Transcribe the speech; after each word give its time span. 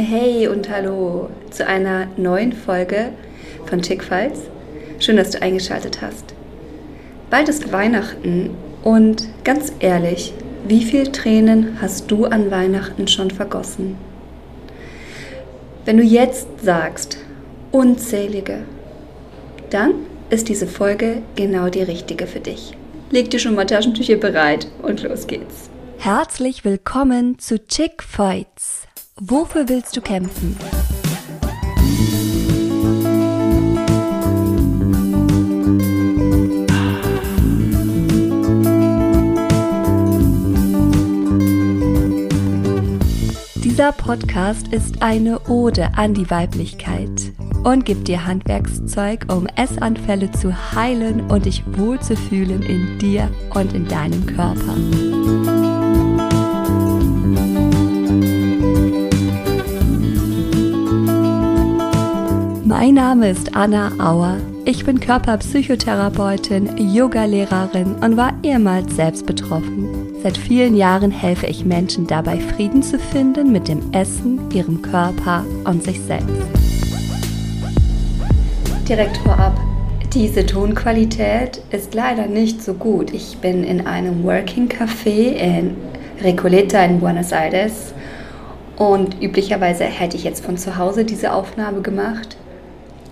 Hey 0.00 0.46
und 0.46 0.70
hallo 0.70 1.28
zu 1.50 1.66
einer 1.66 2.06
neuen 2.16 2.52
Folge 2.52 3.10
von 3.66 3.82
Chick 3.82 4.04
Fights. 4.04 4.42
Schön, 5.00 5.16
dass 5.16 5.30
du 5.30 5.42
eingeschaltet 5.42 6.00
hast. 6.00 6.34
Bald 7.30 7.48
ist 7.48 7.72
Weihnachten 7.72 8.50
und 8.84 9.26
ganz 9.42 9.72
ehrlich, 9.80 10.32
wie 10.68 10.84
viele 10.84 11.10
Tränen 11.10 11.78
hast 11.80 12.12
du 12.12 12.26
an 12.26 12.52
Weihnachten 12.52 13.08
schon 13.08 13.32
vergossen? 13.32 13.96
Wenn 15.84 15.96
du 15.96 16.04
jetzt 16.04 16.46
sagst, 16.62 17.18
unzählige, 17.72 18.60
dann 19.70 19.94
ist 20.30 20.48
diese 20.48 20.68
Folge 20.68 21.22
genau 21.34 21.70
die 21.70 21.82
richtige 21.82 22.28
für 22.28 22.38
dich. 22.38 22.76
Leg 23.10 23.30
dir 23.30 23.40
schon 23.40 23.56
mal 23.56 23.66
Taschentücher 23.66 24.14
bereit 24.14 24.68
und 24.80 25.02
los 25.02 25.26
geht's. 25.26 25.70
Herzlich 25.98 26.64
willkommen 26.64 27.40
zu 27.40 27.66
Chick 27.66 28.04
Fights 28.04 28.87
Wofür 29.20 29.68
willst 29.68 29.96
du 29.96 30.00
kämpfen? 30.00 30.56
Dieser 43.56 43.90
Podcast 43.92 44.68
ist 44.68 45.02
eine 45.02 45.40
Ode 45.48 45.90
an 45.96 46.14
die 46.14 46.30
Weiblichkeit 46.30 47.32
und 47.64 47.84
gibt 47.84 48.06
dir 48.06 48.24
Handwerkszeug, 48.24 49.26
um 49.32 49.48
Essanfälle 49.56 50.30
zu 50.30 50.54
heilen 50.74 51.28
und 51.28 51.46
dich 51.46 51.64
wohlzufühlen 51.76 52.62
in 52.62 52.98
dir 53.00 53.28
und 53.54 53.72
in 53.72 53.88
deinem 53.88 54.24
Körper. 54.26 55.67
Mein 62.80 62.94
Name 62.94 63.28
ist 63.30 63.56
Anna 63.56 63.90
Auer. 63.98 64.36
Ich 64.64 64.84
bin 64.84 65.00
Körperpsychotherapeutin, 65.00 66.76
Yogalehrerin 66.76 67.96
und 67.96 68.16
war 68.16 68.32
ehemals 68.44 68.94
selbst 68.94 69.26
betroffen. 69.26 70.14
Seit 70.22 70.38
vielen 70.38 70.76
Jahren 70.76 71.10
helfe 71.10 71.46
ich 71.46 71.64
Menschen 71.64 72.06
dabei, 72.06 72.38
Frieden 72.38 72.84
zu 72.84 73.00
finden 73.00 73.50
mit 73.50 73.66
dem 73.66 73.92
Essen, 73.92 74.48
ihrem 74.52 74.80
Körper 74.80 75.44
und 75.64 75.82
sich 75.82 76.00
selbst. 76.00 76.30
Direkt 78.88 79.16
vorab. 79.16 79.58
Diese 80.14 80.46
Tonqualität 80.46 81.60
ist 81.72 81.94
leider 81.94 82.28
nicht 82.28 82.62
so 82.62 82.74
gut. 82.74 83.12
Ich 83.12 83.38
bin 83.38 83.64
in 83.64 83.88
einem 83.88 84.22
Working 84.22 84.68
Café 84.68 85.32
in 85.32 85.76
Recoleta 86.22 86.84
in 86.84 87.00
Buenos 87.00 87.32
Aires 87.32 87.92
und 88.76 89.20
üblicherweise 89.20 89.82
hätte 89.82 90.16
ich 90.16 90.22
jetzt 90.22 90.44
von 90.44 90.56
zu 90.56 90.76
Hause 90.76 91.04
diese 91.04 91.32
Aufnahme 91.32 91.82
gemacht. 91.82 92.37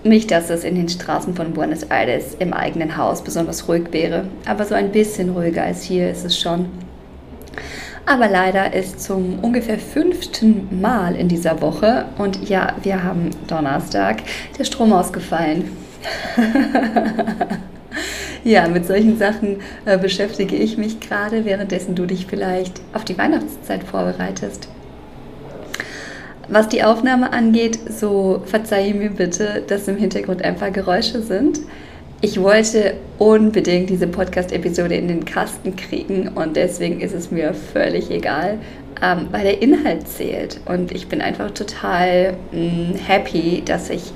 Nicht, 0.04 0.30
dass 0.30 0.50
es 0.50 0.64
in 0.64 0.76
den 0.76 0.88
Straßen 0.88 1.34
von 1.34 1.52
Buenos 1.52 1.84
Aires 1.84 2.36
im 2.38 2.52
eigenen 2.52 2.96
Haus 2.96 3.22
besonders 3.22 3.68
ruhig 3.68 3.92
wäre, 3.92 4.26
aber 4.46 4.64
so 4.64 4.74
ein 4.74 4.92
bisschen 4.92 5.30
ruhiger 5.30 5.64
als 5.64 5.82
hier 5.82 6.10
ist 6.10 6.24
es 6.24 6.38
schon. 6.38 6.66
Aber 8.08 8.28
leider 8.28 8.72
ist 8.72 9.00
zum 9.00 9.40
ungefähr 9.40 9.78
fünften 9.78 10.80
Mal 10.80 11.16
in 11.16 11.26
dieser 11.26 11.60
Woche, 11.60 12.04
und 12.18 12.48
ja, 12.48 12.74
wir 12.82 13.02
haben 13.02 13.30
Donnerstag, 13.48 14.22
der 14.56 14.64
Strom 14.64 14.92
ausgefallen. 14.92 15.76
ja, 18.44 18.68
mit 18.68 18.86
solchen 18.86 19.18
Sachen 19.18 19.56
äh, 19.86 19.98
beschäftige 19.98 20.54
ich 20.54 20.78
mich 20.78 21.00
gerade, 21.00 21.44
währenddessen 21.44 21.96
du 21.96 22.06
dich 22.06 22.26
vielleicht 22.26 22.80
auf 22.92 23.04
die 23.04 23.18
Weihnachtszeit 23.18 23.82
vorbereitest. 23.82 24.68
Was 26.48 26.68
die 26.68 26.84
Aufnahme 26.84 27.32
angeht, 27.32 27.78
so 27.90 28.40
verzeihe 28.46 28.94
mir 28.94 29.10
bitte, 29.10 29.64
dass 29.66 29.88
im 29.88 29.96
Hintergrund 29.96 30.42
ein 30.42 30.54
paar 30.54 30.70
Geräusche 30.70 31.20
sind. 31.20 31.58
Ich 32.20 32.40
wollte 32.40 32.94
unbedingt 33.18 33.90
diese 33.90 34.06
Podcast-Episode 34.06 34.94
in 34.94 35.08
den 35.08 35.24
Kasten 35.24 35.74
kriegen 35.74 36.28
und 36.28 36.56
deswegen 36.56 37.00
ist 37.00 37.14
es 37.14 37.32
mir 37.32 37.52
völlig 37.52 38.10
egal, 38.10 38.58
ähm, 39.02 39.26
weil 39.32 39.42
der 39.42 39.60
Inhalt 39.60 40.06
zählt. 40.08 40.60
Und 40.66 40.92
ich 40.92 41.08
bin 41.08 41.20
einfach 41.20 41.50
total 41.50 42.36
mh, 42.52 42.60
mm, 42.60 42.94
happy, 42.94 43.62
dass 43.64 43.90
ich 43.90 44.12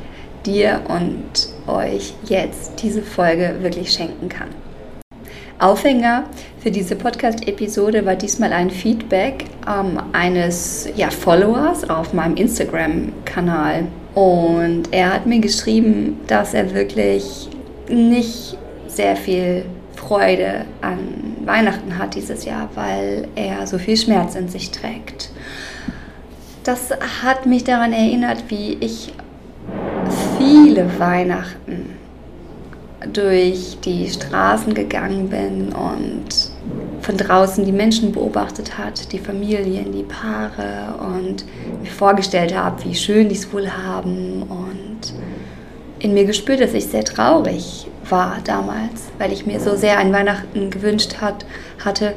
dir 0.46 0.80
und 0.88 1.48
euch 1.66 2.14
jetzt 2.24 2.80
diese 2.82 3.02
Folge 3.02 3.56
wirklich 3.60 3.92
schenken 3.92 4.28
kann. 4.28 4.48
Aufhänger 5.60 6.24
für 6.62 6.70
diese 6.70 6.96
Podcast-Episode 6.96 8.06
war 8.06 8.16
diesmal 8.16 8.52
ein 8.54 8.70
Feedback 8.70 9.44
ähm, 9.68 10.00
eines 10.12 10.88
ja, 10.96 11.10
Followers 11.10 11.88
auf 11.88 12.14
meinem 12.14 12.36
Instagram-Kanal. 12.36 13.86
Und 14.14 14.84
er 14.90 15.12
hat 15.12 15.26
mir 15.26 15.38
geschrieben, 15.40 16.18
dass 16.26 16.54
er 16.54 16.74
wirklich 16.74 17.50
nicht 17.90 18.56
sehr 18.88 19.16
viel 19.16 19.66
Freude 19.96 20.64
an 20.80 20.98
Weihnachten 21.44 21.98
hat 21.98 22.14
dieses 22.14 22.46
Jahr, 22.46 22.70
weil 22.74 23.28
er 23.34 23.66
so 23.66 23.76
viel 23.76 23.98
Schmerz 23.98 24.34
in 24.36 24.48
sich 24.48 24.70
trägt. 24.70 25.30
Das 26.64 26.90
hat 27.22 27.44
mich 27.44 27.64
daran 27.64 27.92
erinnert, 27.92 28.44
wie 28.48 28.78
ich 28.80 29.12
viele 30.38 30.98
Weihnachten 30.98 31.89
durch 33.12 33.78
die 33.84 34.08
Straßen 34.08 34.74
gegangen 34.74 35.28
bin 35.28 35.72
und 35.72 36.50
von 37.00 37.16
draußen 37.16 37.64
die 37.64 37.72
Menschen 37.72 38.12
beobachtet 38.12 38.76
hat, 38.76 39.12
die 39.12 39.18
Familien, 39.18 39.92
die 39.92 40.02
Paare 40.02 40.94
und 40.98 41.44
mir 41.82 41.90
vorgestellt 41.90 42.54
habe, 42.54 42.84
wie 42.84 42.94
schön 42.94 43.28
die 43.28 43.34
es 43.34 43.52
wohl 43.52 43.70
haben 43.70 44.42
und 44.42 45.14
in 45.98 46.14
mir 46.14 46.24
gespürt, 46.24 46.60
dass 46.60 46.74
ich 46.74 46.86
sehr 46.86 47.04
traurig 47.04 47.86
war 48.08 48.38
damals, 48.44 49.08
weil 49.18 49.32
ich 49.32 49.46
mir 49.46 49.60
so 49.60 49.76
sehr 49.76 49.98
ein 49.98 50.12
Weihnachten 50.12 50.70
gewünscht 50.70 51.16
hat, 51.20 51.46
hatte, 51.82 52.14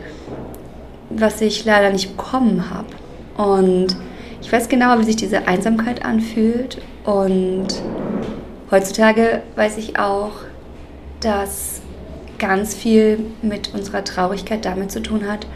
was 1.10 1.42
ich 1.42 1.64
leider 1.66 1.92
nicht 1.92 2.16
bekommen 2.18 2.70
habe. 2.70 2.88
Und 3.38 3.96
ich 4.42 4.52
weiß 4.52 4.68
genau, 4.68 5.00
wie 5.00 5.04
sich 5.04 5.16
diese 5.16 5.48
Einsamkeit 5.48 6.04
anfühlt 6.04 6.82
und 7.06 7.68
heutzutage 8.72 9.42
weiß 9.56 9.78
ich 9.78 9.98
auch, 9.98 10.32
dass 11.24 11.82
ganz 12.40 12.74
viel 12.74 13.20
mit 13.42 13.74
unserer 13.74 14.04
Traurigkeit 14.04 14.66
damit 14.66 14.92
zu 14.92 15.02
tun 15.02 15.28
hat, 15.28 15.48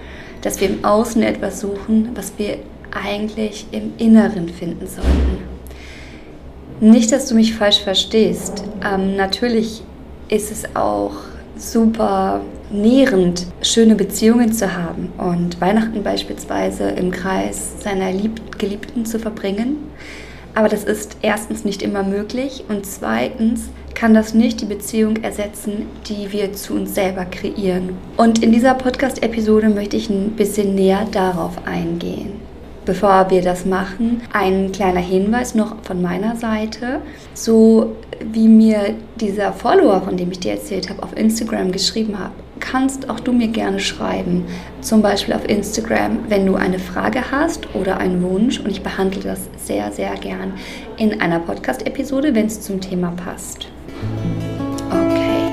dass 0.42 0.62
wir 0.62 0.70
im 0.70 0.86
Außen 0.86 1.22
etwas 1.24 1.60
suchen, 1.60 2.10
was 2.16 2.34
wir 2.38 2.60
eigentlich 2.92 3.66
im 3.72 3.94
Inneren 3.98 4.50
finden 4.50 4.88
sollten. 4.88 5.44
Nicht, 6.80 7.12
dass 7.12 7.28
du 7.28 7.36
mich 7.36 7.56
falsch 7.56 7.82
verstehst. 7.82 8.64
Ähm, 8.86 9.16
natürlich 9.16 9.84
ist 10.30 10.52
es 10.52 10.76
auch 10.76 11.14
super 11.58 12.42
nährend, 12.70 13.48
schöne 13.62 13.96
Beziehungen 13.96 14.54
zu 14.54 14.76
haben 14.76 15.12
und 15.18 15.60
Weihnachten 15.60 16.04
beispielsweise 16.04 16.90
im 16.90 17.12
Kreis 17.12 17.82
seiner 17.82 18.12
Lieb 18.12 18.60
Geliebten 18.60 19.06
zu 19.06 19.20
verbringen. 19.20 19.78
Aber 20.58 20.70
das 20.70 20.84
ist 20.84 21.18
erstens 21.22 21.66
nicht 21.66 21.84
immer 21.84 22.02
möglich 22.02 22.64
und 22.68 22.84
zweitens 22.84 23.70
kann 23.94 24.16
das 24.16 24.34
nicht 24.34 24.60
die 24.60 24.66
Beziehung 24.66 25.18
ersetzen, 25.18 25.86
die 26.08 26.32
wir 26.32 26.52
zu 26.54 26.74
uns 26.74 26.96
selber 26.96 27.26
kreieren. 27.26 27.96
Und 28.18 28.42
in 28.42 28.52
dieser 28.52 28.74
Podcast-Episode 28.74 29.70
möchte 29.70 29.98
ich 29.98 30.10
ein 30.10 30.32
bisschen 30.32 30.74
näher 30.74 31.06
darauf 31.12 31.68
eingehen. 31.68 32.32
Bevor 32.86 33.30
wir 33.30 33.44
das 33.44 33.68
machen, 33.68 34.24
ein 34.34 34.72
kleiner 34.72 35.00
Hinweis 35.00 35.54
noch 35.54 35.76
von 35.84 36.02
meiner 36.02 36.36
Seite. 36.36 37.02
So 37.36 37.96
wie 38.20 38.48
mir 38.48 38.96
dieser 39.18 39.54
Follower, 39.54 40.02
von 40.02 40.18
dem 40.18 40.32
ich 40.32 40.40
dir 40.40 40.54
erzählt 40.54 40.90
habe, 40.90 41.04
auf 41.04 41.16
Instagram 41.16 41.72
geschrieben 41.72 42.18
hat, 42.18 42.32
kannst 42.60 43.10
auch 43.10 43.20
du 43.20 43.32
mir 43.32 43.48
gerne 43.48 43.80
schreiben. 43.80 44.46
Zum 44.82 45.02
Beispiel 45.02 45.34
auf 45.34 45.48
Instagram, 45.48 46.20
wenn 46.30 46.46
du 46.46 46.56
eine 46.56 46.80
Frage 46.80 47.32
hast 47.32 47.74
oder 47.76 47.98
einen 47.98 48.22
Wunsch. 48.24 48.60
Und 48.60 48.70
ich 48.70 48.84
behandle 48.84 49.22
das 49.22 49.42
sehr, 49.58 49.92
sehr 49.92 50.16
gern 50.16 50.54
in 50.98 51.22
einer 51.22 51.40
Podcast-Episode, 51.40 52.36
wenn 52.36 52.48
es 52.48 52.62
zum 52.62 52.82
Thema 52.82 53.12
passt. 53.12 53.68
Okay. 54.90 55.52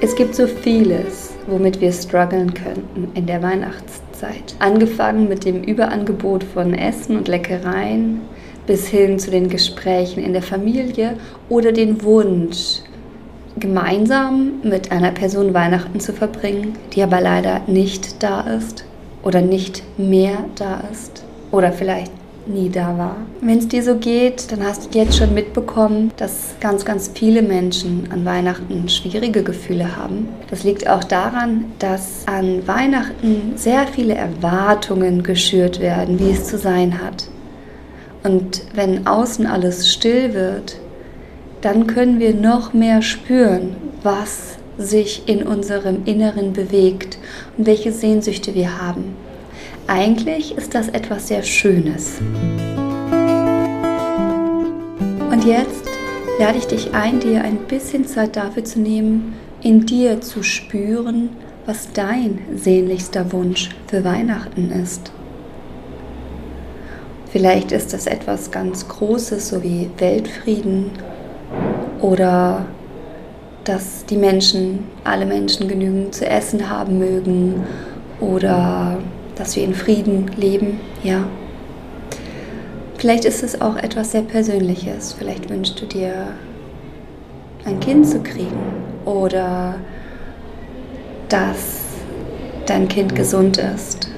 Es 0.00 0.14
gibt 0.16 0.34
so 0.34 0.46
vieles, 0.46 1.32
womit 1.46 1.80
wir 1.80 1.92
strugglen 1.92 2.52
könnten 2.54 3.08
in 3.14 3.26
der 3.26 3.42
Weihnachtszeit. 3.42 4.54
Angefangen 4.58 5.28
mit 5.28 5.44
dem 5.44 5.62
Überangebot 5.62 6.44
von 6.44 6.74
Essen 6.74 7.16
und 7.16 7.28
Leckereien 7.28 8.20
bis 8.66 8.88
hin 8.88 9.18
zu 9.18 9.30
den 9.30 9.48
Gesprächen 9.48 10.22
in 10.22 10.32
der 10.32 10.42
Familie 10.42 11.16
oder 11.48 11.72
den 11.72 12.02
Wunsch, 12.02 12.80
gemeinsam 13.56 14.60
mit 14.62 14.90
einer 14.90 15.12
Person 15.12 15.54
Weihnachten 15.54 16.00
zu 16.00 16.12
verbringen, 16.12 16.76
die 16.92 17.02
aber 17.02 17.20
leider 17.20 17.60
nicht 17.66 18.22
da 18.22 18.40
ist 18.40 18.84
oder 19.22 19.40
nicht 19.40 19.82
mehr 19.98 20.44
da 20.56 20.82
ist 20.92 21.24
oder 21.50 21.72
vielleicht 21.72 22.12
nie 22.46 22.68
da 22.68 22.98
war. 22.98 23.16
Wenn 23.40 23.58
es 23.58 23.68
dir 23.68 23.82
so 23.82 23.96
geht, 23.96 24.52
dann 24.52 24.62
hast 24.64 24.94
du 24.94 24.98
jetzt 24.98 25.16
schon 25.16 25.32
mitbekommen, 25.34 26.12
dass 26.16 26.54
ganz, 26.60 26.84
ganz 26.84 27.10
viele 27.14 27.42
Menschen 27.42 28.08
an 28.10 28.24
Weihnachten 28.24 28.88
schwierige 28.88 29.42
Gefühle 29.42 29.96
haben. 29.96 30.28
Das 30.50 30.64
liegt 30.64 30.88
auch 30.88 31.04
daran, 31.04 31.66
dass 31.78 32.26
an 32.26 32.66
Weihnachten 32.66 33.52
sehr 33.56 33.86
viele 33.86 34.14
Erwartungen 34.14 35.22
geschürt 35.22 35.80
werden, 35.80 36.18
wie 36.18 36.30
es 36.30 36.44
zu 36.44 36.58
sein 36.58 37.00
hat. 37.02 37.28
Und 38.22 38.62
wenn 38.74 39.06
außen 39.06 39.46
alles 39.46 39.90
still 39.90 40.34
wird, 40.34 40.76
dann 41.64 41.86
können 41.86 42.20
wir 42.20 42.34
noch 42.34 42.74
mehr 42.74 43.00
spüren, 43.00 43.74
was 44.02 44.58
sich 44.76 45.26
in 45.26 45.42
unserem 45.42 46.04
Inneren 46.04 46.52
bewegt 46.52 47.16
und 47.56 47.66
welche 47.66 47.90
Sehnsüchte 47.90 48.54
wir 48.54 48.82
haben. 48.82 49.16
Eigentlich 49.86 50.58
ist 50.58 50.74
das 50.74 50.88
etwas 50.88 51.28
sehr 51.28 51.42
Schönes. 51.42 52.18
Und 55.30 55.44
jetzt 55.46 55.88
lade 56.38 56.58
ich 56.58 56.66
dich 56.66 56.92
ein, 56.92 57.20
dir 57.20 57.42
ein 57.42 57.56
bisschen 57.66 58.06
Zeit 58.06 58.36
dafür 58.36 58.64
zu 58.64 58.80
nehmen, 58.80 59.34
in 59.62 59.86
dir 59.86 60.20
zu 60.20 60.42
spüren, 60.42 61.30
was 61.64 61.88
dein 61.94 62.40
sehnlichster 62.54 63.32
Wunsch 63.32 63.70
für 63.86 64.04
Weihnachten 64.04 64.70
ist. 64.70 65.12
Vielleicht 67.32 67.72
ist 67.72 67.94
das 67.94 68.06
etwas 68.06 68.50
ganz 68.50 68.86
Großes, 68.86 69.48
so 69.48 69.62
wie 69.62 69.88
Weltfrieden 69.96 70.90
oder 72.04 72.66
dass 73.64 74.04
die 74.04 74.18
Menschen, 74.18 74.80
alle 75.04 75.24
Menschen 75.24 75.68
genügend 75.68 76.14
zu 76.14 76.28
essen 76.28 76.68
haben 76.68 76.98
mögen 76.98 77.64
oder 78.20 78.98
dass 79.36 79.56
wir 79.56 79.64
in 79.64 79.74
Frieden 79.74 80.30
leben, 80.36 80.80
ja. 81.02 81.24
Vielleicht 82.98 83.24
ist 83.24 83.42
es 83.42 83.58
auch 83.60 83.76
etwas 83.76 84.12
sehr 84.12 84.20
Persönliches. 84.20 85.14
Vielleicht 85.18 85.48
wünschst 85.48 85.80
du 85.80 85.86
dir 85.86 86.28
ein 87.64 87.80
Kind 87.80 88.06
zu 88.06 88.20
kriegen 88.20 88.58
oder 89.06 89.76
dass 91.30 91.80
dein 92.66 92.86
Kind 92.88 93.14
gesund 93.14 93.56
ist 93.56 94.10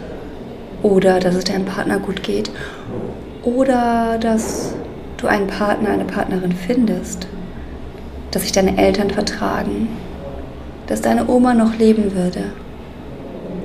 oder 0.82 1.20
dass 1.20 1.36
es 1.36 1.44
deinem 1.44 1.64
Partner 1.64 2.00
gut 2.00 2.24
geht 2.24 2.50
oder 3.44 4.18
dass 4.20 4.74
du 5.18 5.28
einen 5.28 5.46
Partner, 5.46 5.90
eine 5.90 6.04
Partnerin 6.04 6.52
findest, 6.52 7.28
dass 8.36 8.42
sich 8.42 8.52
deine 8.52 8.76
Eltern 8.76 9.08
vertragen, 9.08 9.88
dass 10.88 11.00
deine 11.00 11.26
Oma 11.26 11.54
noch 11.54 11.78
leben 11.78 12.14
würde. 12.14 12.52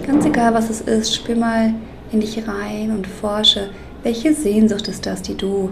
Ganz 0.07 0.25
egal, 0.25 0.53
was 0.53 0.69
es 0.69 0.79
ist, 0.79 1.13
spür 1.13 1.35
mal 1.35 1.73
in 2.13 2.21
dich 2.21 2.47
rein 2.47 2.91
und 2.91 3.06
forsche, 3.06 3.71
welche 4.03 4.33
Sehnsucht 4.33 4.88
ist 4.88 5.06
das, 5.06 5.23
die 5.23 5.35
du 5.35 5.71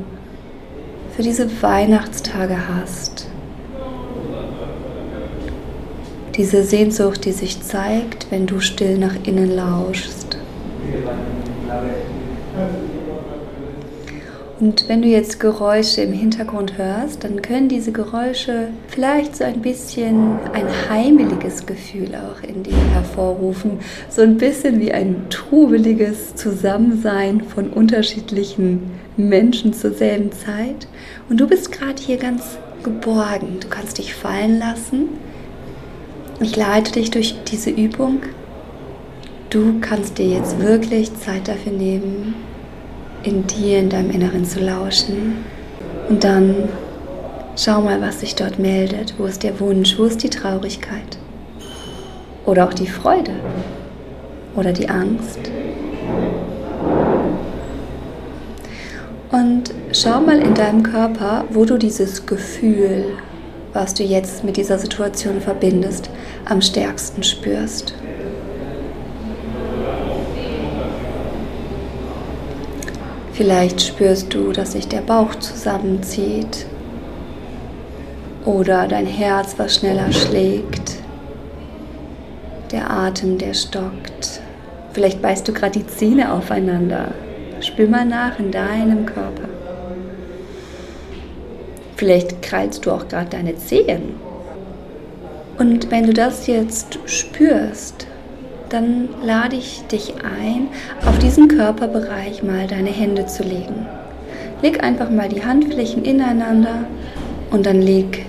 für 1.16 1.24
diese 1.24 1.50
Weihnachtstage 1.62 2.58
hast. 2.68 3.30
Diese 6.36 6.66
Sehnsucht, 6.66 7.24
die 7.24 7.32
sich 7.32 7.62
zeigt, 7.62 8.30
wenn 8.32 8.48
du 8.48 8.60
still 8.60 8.98
nach 8.98 9.16
innen 9.24 9.56
lauschst. 9.56 10.38
Und 14.60 14.90
wenn 14.90 15.02
du 15.02 15.08
jetzt 15.08 15.40
Geräusche 15.40 16.02
im 16.02 16.12
Hintergrund 16.12 16.78
hörst, 16.78 17.24
dann 17.24 17.42
können 17.42 17.70
diese 17.70 17.94
Geräusche 17.94 18.68
vielleicht 18.90 19.38
so 19.38 19.46
ein 19.46 19.62
bisschen 19.62 20.38
ein 20.52 20.68
heimeliges 20.90 21.66
Gefühl 21.66 22.14
auch 22.16 22.44
in 22.44 22.64
dir 22.64 22.76
hervorrufen. 22.94 23.80
So 24.10 24.22
ein 24.22 24.38
bisschen 24.38 24.82
wie 24.82 24.92
ein 24.92 25.28
trubeliges 25.30 26.36
Zusammensein 26.36 27.42
von 27.42 27.70
unterschiedlichen 27.70 28.92
Menschen 29.16 29.74
zur 29.74 29.94
selben 29.94 30.34
Zeit. 30.34 30.88
Und 31.30 31.40
du 31.40 31.48
bist 31.48 31.72
gerade 31.72 32.02
hier 32.02 32.18
ganz 32.18 32.58
geborgen. 32.84 33.60
Du 33.62 33.70
kannst 33.70 33.98
dich 33.98 34.14
fallen 34.14 34.60
lassen. 34.60 35.08
Ich 36.42 36.58
leite 36.58 36.92
dich 36.92 37.12
durch 37.12 37.36
diese 37.46 37.70
Übung. 37.70 38.20
Du 39.50 39.80
kannst 39.80 40.18
dir 40.18 40.28
jetzt 40.28 40.60
wirklich 40.60 41.16
Zeit 41.16 41.48
dafür 41.48 41.72
nehmen, 41.72 42.36
in 43.24 43.46
dir, 43.48 43.80
in 43.80 43.90
deinem 43.90 44.12
Inneren 44.12 44.46
zu 44.46 44.60
lauschen. 44.60 45.38
Und 46.10 46.24
dann 46.24 46.70
schau 47.56 47.82
mal, 47.82 48.02
was 48.02 48.22
sich 48.22 48.36
dort 48.36 48.60
meldet. 48.60 49.16
Wo 49.18 49.26
ist 49.26 49.44
der 49.44 49.60
Wunsch? 49.60 49.98
Wo 49.98 50.06
ist 50.06 50.24
die 50.24 50.30
Traurigkeit? 50.30 51.18
Oder 52.46 52.66
auch 52.66 52.74
die 52.74 52.88
Freude? 52.88 53.34
Oder 54.56 54.74
die 54.74 54.90
Angst? 54.90 55.40
Und 59.32 59.74
schau 59.92 60.22
mal 60.22 60.40
in 60.40 60.56
deinem 60.56 60.82
Körper, 60.82 61.46
wo 61.52 61.66
du 61.66 61.78
dieses 61.78 62.26
Gefühl, 62.26 63.06
was 63.74 63.94
du 63.94 64.04
jetzt 64.04 64.44
mit 64.44 64.58
dieser 64.58 64.80
Situation 64.80 65.40
verbindest, 65.40 66.10
am 66.46 66.62
stärksten 66.62 67.22
spürst. 67.22 67.94
Vielleicht 73.40 73.80
spürst 73.80 74.34
du, 74.34 74.52
dass 74.52 74.74
sich 74.74 74.90
der 74.90 75.00
Bauch 75.00 75.34
zusammenzieht 75.36 76.66
oder 78.44 78.86
dein 78.86 79.06
Herz, 79.06 79.54
was 79.56 79.76
schneller 79.76 80.12
schlägt, 80.12 80.98
der 82.74 82.92
Atem, 82.92 83.38
der 83.38 83.54
stockt. 83.54 84.42
Vielleicht 84.92 85.22
beißt 85.22 85.48
du 85.48 85.54
gerade 85.54 85.80
die 85.80 85.88
Zähne 85.88 86.34
aufeinander. 86.34 87.14
Spür 87.62 87.88
mal 87.88 88.04
nach 88.04 88.38
in 88.40 88.52
deinem 88.52 89.06
Körper. 89.06 89.48
Vielleicht 91.96 92.42
krallst 92.42 92.86
du 92.86 92.92
auch 92.92 93.08
gerade 93.08 93.30
deine 93.30 93.56
Zehen. 93.56 94.16
Und 95.58 95.90
wenn 95.92 96.06
du 96.06 96.12
das 96.12 96.46
jetzt 96.48 97.00
spürst, 97.06 98.06
dann 98.70 99.10
lade 99.24 99.56
ich 99.56 99.84
dich 99.92 100.14
ein, 100.24 100.68
auf 101.06 101.18
diesen 101.20 101.48
Körperbereich 101.48 102.44
mal 102.44 102.68
deine 102.68 102.90
Hände 102.90 103.26
zu 103.26 103.44
legen. 103.44 103.88
Leg 104.62 104.84
einfach 104.84 105.10
mal 105.10 105.30
die 105.30 105.44
Handflächen 105.44 106.04
ineinander 106.04 106.86
und 107.52 107.66
dann 107.66 107.82
leg 107.82 108.26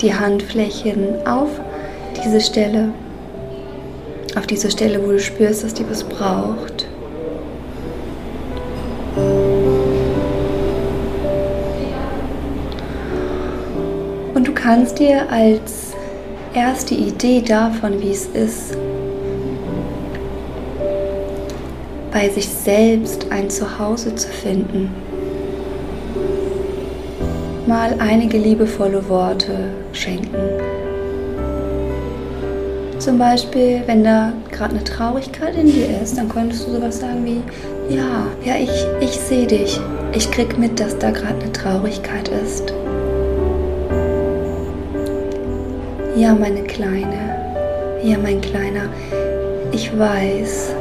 die 0.00 0.14
Handflächen 0.14 1.26
auf 1.26 1.48
diese 2.22 2.40
Stelle, 2.40 2.88
auf 4.36 4.46
diese 4.46 4.70
Stelle, 4.70 5.02
wo 5.02 5.12
du 5.12 5.20
spürst, 5.20 5.64
dass 5.64 5.74
die 5.74 5.88
was 5.88 6.04
braucht. 6.04 6.86
Und 14.34 14.48
du 14.48 14.52
kannst 14.52 14.98
dir 14.98 15.30
als 15.30 15.92
erste 16.54 16.94
Idee 16.94 17.40
davon, 17.40 18.00
wie 18.02 18.10
es 18.10 18.26
ist, 18.26 18.76
bei 22.12 22.28
sich 22.28 22.46
selbst 22.46 23.26
ein 23.30 23.48
Zuhause 23.48 24.14
zu 24.14 24.28
finden. 24.28 24.94
Mal 27.66 27.94
einige 27.98 28.38
liebevolle 28.38 29.08
Worte 29.08 29.70
schenken. 29.92 30.36
Zum 32.98 33.18
Beispiel, 33.18 33.82
wenn 33.86 34.04
da 34.04 34.32
gerade 34.52 34.76
eine 34.76 34.84
Traurigkeit 34.84 35.56
in 35.56 35.66
dir 35.66 35.86
ist, 36.02 36.16
dann 36.16 36.28
könntest 36.28 36.68
du 36.68 36.72
sowas 36.72 37.00
sagen 37.00 37.24
wie, 37.24 37.42
ja, 37.92 38.26
ja, 38.44 38.54
ich, 38.56 38.86
ich 39.00 39.18
sehe 39.18 39.46
dich. 39.46 39.80
Ich 40.12 40.30
krieg 40.30 40.58
mit, 40.58 40.78
dass 40.78 40.98
da 40.98 41.10
gerade 41.10 41.40
eine 41.42 41.52
Traurigkeit 41.52 42.28
ist. 42.28 42.72
Ja, 46.14 46.34
meine 46.34 46.62
Kleine. 46.62 47.98
Ja, 48.04 48.18
mein 48.18 48.40
Kleiner. 48.40 48.88
Ich 49.72 49.98
weiß, 49.98 50.74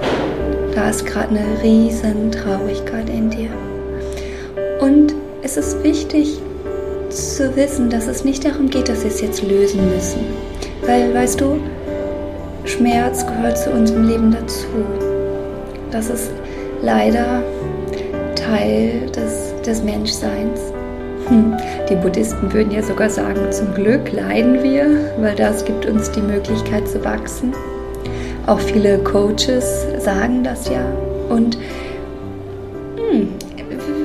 da 0.75 0.89
ist 0.89 1.05
gerade 1.05 1.29
eine 1.29 1.61
riesen 1.61 2.31
Traurigkeit 2.31 3.09
in 3.09 3.29
dir. 3.29 3.49
Und 4.79 5.13
es 5.43 5.57
ist 5.57 5.83
wichtig 5.83 6.41
zu 7.09 7.55
wissen, 7.55 7.89
dass 7.89 8.07
es 8.07 8.23
nicht 8.23 8.45
darum 8.45 8.69
geht, 8.69 8.89
dass 8.89 9.03
wir 9.03 9.11
es 9.11 9.21
jetzt 9.21 9.43
lösen 9.43 9.93
müssen. 9.93 10.21
Weil, 10.85 11.13
weißt 11.13 11.41
du, 11.41 11.59
Schmerz 12.65 13.25
gehört 13.25 13.57
zu 13.57 13.71
unserem 13.71 14.07
Leben 14.07 14.31
dazu. 14.31 14.67
Das 15.91 16.09
ist 16.09 16.31
leider 16.81 17.43
Teil 18.35 19.09
des, 19.15 19.61
des 19.65 19.83
Menschseins. 19.83 20.59
Hm. 21.27 21.55
Die 21.89 21.95
Buddhisten 21.95 22.51
würden 22.53 22.71
ja 22.71 22.81
sogar 22.81 23.09
sagen, 23.09 23.51
zum 23.51 23.73
Glück 23.73 24.11
leiden 24.11 24.63
wir, 24.63 25.11
weil 25.19 25.35
das 25.35 25.65
gibt 25.65 25.85
uns 25.85 26.09
die 26.11 26.21
Möglichkeit 26.21 26.87
zu 26.87 27.03
wachsen. 27.03 27.53
Auch 28.51 28.59
viele 28.59 28.97
Coaches 28.97 29.85
sagen 29.99 30.43
das 30.43 30.67
ja. 30.67 30.85
Und 31.29 31.57
hm, 32.97 33.29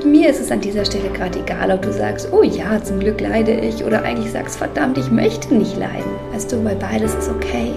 mir 0.09 0.31
ist 0.31 0.41
es 0.41 0.53
an 0.53 0.61
dieser 0.61 0.85
Stelle 0.85 1.09
gerade 1.09 1.41
egal, 1.41 1.73
ob 1.73 1.83
du 1.83 1.93
sagst, 1.93 2.29
oh 2.31 2.45
ja, 2.45 2.81
zum 2.81 3.01
Glück 3.01 3.21
leide 3.21 3.51
ich, 3.51 3.83
oder 3.83 4.05
eigentlich 4.05 4.31
sagst, 4.31 4.57
verdammt, 4.57 4.99
ich 4.99 5.11
möchte 5.11 5.53
nicht 5.53 5.77
leiden. 5.77 6.13
Weißt 6.33 6.53
du, 6.53 6.65
weil 6.65 6.77
beides 6.77 7.13
ist 7.17 7.29
okay. 7.29 7.73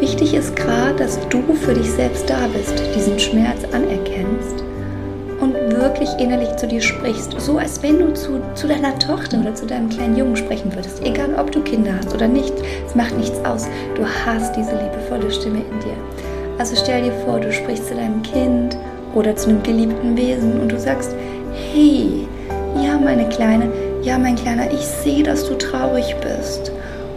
Wichtig 0.00 0.32
ist 0.32 0.56
gerade, 0.56 0.96
dass 0.96 1.18
du 1.28 1.42
für 1.60 1.74
dich 1.74 1.90
selbst 1.90 2.30
da 2.30 2.48
bist, 2.54 2.82
diesen 2.96 3.18
Schmerz 3.18 3.62
anerkennst 3.70 4.64
wirklich 5.82 6.10
innerlich 6.18 6.54
zu 6.56 6.68
dir 6.68 6.80
sprichst, 6.80 7.34
so 7.40 7.58
als 7.58 7.82
wenn 7.82 7.98
du 7.98 8.14
zu, 8.14 8.40
zu 8.54 8.68
deiner 8.68 8.96
Tochter 9.00 9.40
oder 9.40 9.52
zu 9.54 9.66
deinem 9.66 9.88
kleinen 9.88 10.16
Jungen 10.16 10.36
sprechen 10.36 10.72
würdest, 10.74 11.02
egal 11.04 11.34
ob 11.36 11.50
du 11.50 11.60
Kinder 11.60 11.92
hast 11.96 12.14
oder 12.14 12.28
nicht, 12.28 12.54
es 12.86 12.94
macht 12.94 13.18
nichts 13.18 13.44
aus, 13.44 13.66
du 13.96 14.04
hast 14.06 14.56
diese 14.56 14.70
liebevolle 14.70 15.30
Stimme 15.30 15.58
in 15.58 15.80
dir. 15.80 15.96
Also 16.58 16.76
stell 16.76 17.02
dir 17.02 17.12
vor, 17.24 17.40
du 17.40 17.52
sprichst 17.52 17.88
zu 17.88 17.94
deinem 17.94 18.22
Kind 18.22 18.76
oder 19.14 19.34
zu 19.34 19.48
einem 19.48 19.62
geliebten 19.64 20.16
Wesen 20.16 20.60
und 20.60 20.70
du 20.70 20.78
sagst, 20.78 21.16
hey, 21.72 22.28
ja 22.80 22.96
meine 22.96 23.28
Kleine, 23.28 23.68
ja 24.02 24.18
mein 24.18 24.36
Kleiner, 24.36 24.70
ich 24.72 24.86
sehe, 24.86 25.24
dass 25.24 25.48
du 25.48 25.54
traurig 25.56 26.14
bist. 26.20 26.70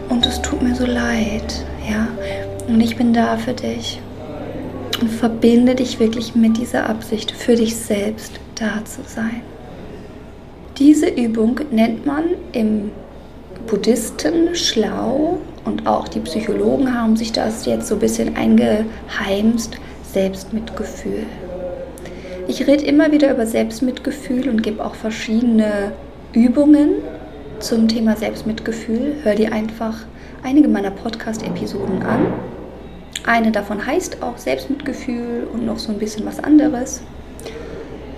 Und 0.08 0.26
es 0.26 0.42
tut 0.42 0.60
mir 0.62 0.74
so 0.74 0.86
leid, 0.86 1.64
ja, 1.88 2.08
und 2.66 2.80
ich 2.80 2.96
bin 2.96 3.12
da 3.12 3.36
für 3.36 3.52
dich. 3.52 4.00
Und 5.00 5.10
verbinde 5.10 5.74
dich 5.74 6.00
wirklich 6.00 6.34
mit 6.34 6.56
dieser 6.56 6.88
Absicht, 6.88 7.30
für 7.30 7.54
dich 7.54 7.76
selbst 7.76 8.40
da 8.56 8.84
zu 8.84 9.02
sein. 9.06 9.42
Diese 10.78 11.08
Übung 11.08 11.60
nennt 11.70 12.04
man 12.04 12.24
im 12.52 12.90
Buddhisten 13.66 14.54
schlau 14.54 15.38
und 15.64 15.86
auch 15.86 16.06
die 16.08 16.20
Psychologen 16.20 16.94
haben 16.94 17.16
sich 17.16 17.32
das 17.32 17.66
jetzt 17.66 17.88
so 17.88 17.94
ein 17.94 18.00
bisschen 18.00 18.36
eingeheimst, 18.36 19.78
Selbstmitgefühl. 20.12 21.24
Ich 22.48 22.66
rede 22.66 22.84
immer 22.84 23.10
wieder 23.10 23.32
über 23.32 23.46
Selbstmitgefühl 23.46 24.48
und 24.48 24.62
gebe 24.62 24.84
auch 24.84 24.94
verschiedene 24.94 25.92
Übungen 26.32 26.90
zum 27.58 27.88
Thema 27.88 28.14
Selbstmitgefühl. 28.16 29.16
Hör 29.22 29.34
dir 29.34 29.52
einfach 29.52 29.96
einige 30.44 30.68
meiner 30.68 30.90
Podcast-Episoden 30.90 32.02
an. 32.02 32.32
Eine 33.24 33.50
davon 33.50 33.84
heißt 33.84 34.22
auch 34.22 34.38
Selbstmitgefühl 34.38 35.48
und 35.52 35.66
noch 35.66 35.78
so 35.78 35.90
ein 35.90 35.98
bisschen 35.98 36.24
was 36.24 36.38
anderes. 36.38 37.02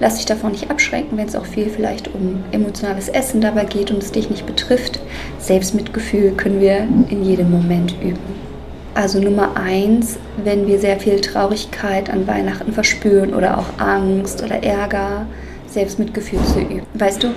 Lass 0.00 0.16
dich 0.16 0.26
davon 0.26 0.52
nicht 0.52 0.70
abschränken, 0.70 1.18
wenn 1.18 1.26
es 1.26 1.34
auch 1.34 1.44
viel 1.44 1.70
vielleicht 1.70 2.14
um 2.14 2.44
emotionales 2.52 3.08
Essen 3.08 3.40
dabei 3.40 3.64
geht 3.64 3.90
und 3.90 4.02
es 4.02 4.12
dich 4.12 4.30
nicht 4.30 4.46
betrifft. 4.46 5.00
Selbstmitgefühl 5.40 6.32
können 6.32 6.60
wir 6.60 6.86
in 7.10 7.24
jedem 7.24 7.50
Moment 7.50 7.94
üben. 8.00 8.48
Also 8.94 9.20
Nummer 9.20 9.56
eins, 9.56 10.18
wenn 10.42 10.66
wir 10.66 10.78
sehr 10.78 10.98
viel 10.98 11.20
Traurigkeit 11.20 12.10
an 12.10 12.26
Weihnachten 12.26 12.72
verspüren 12.72 13.34
oder 13.34 13.58
auch 13.58 13.78
Angst 13.78 14.42
oder 14.42 14.62
Ärger, 14.62 15.26
Selbstmitgefühl 15.68 16.40
zu 16.44 16.60
üben. 16.60 16.86
Weißt 16.94 17.22
du, 17.22 17.28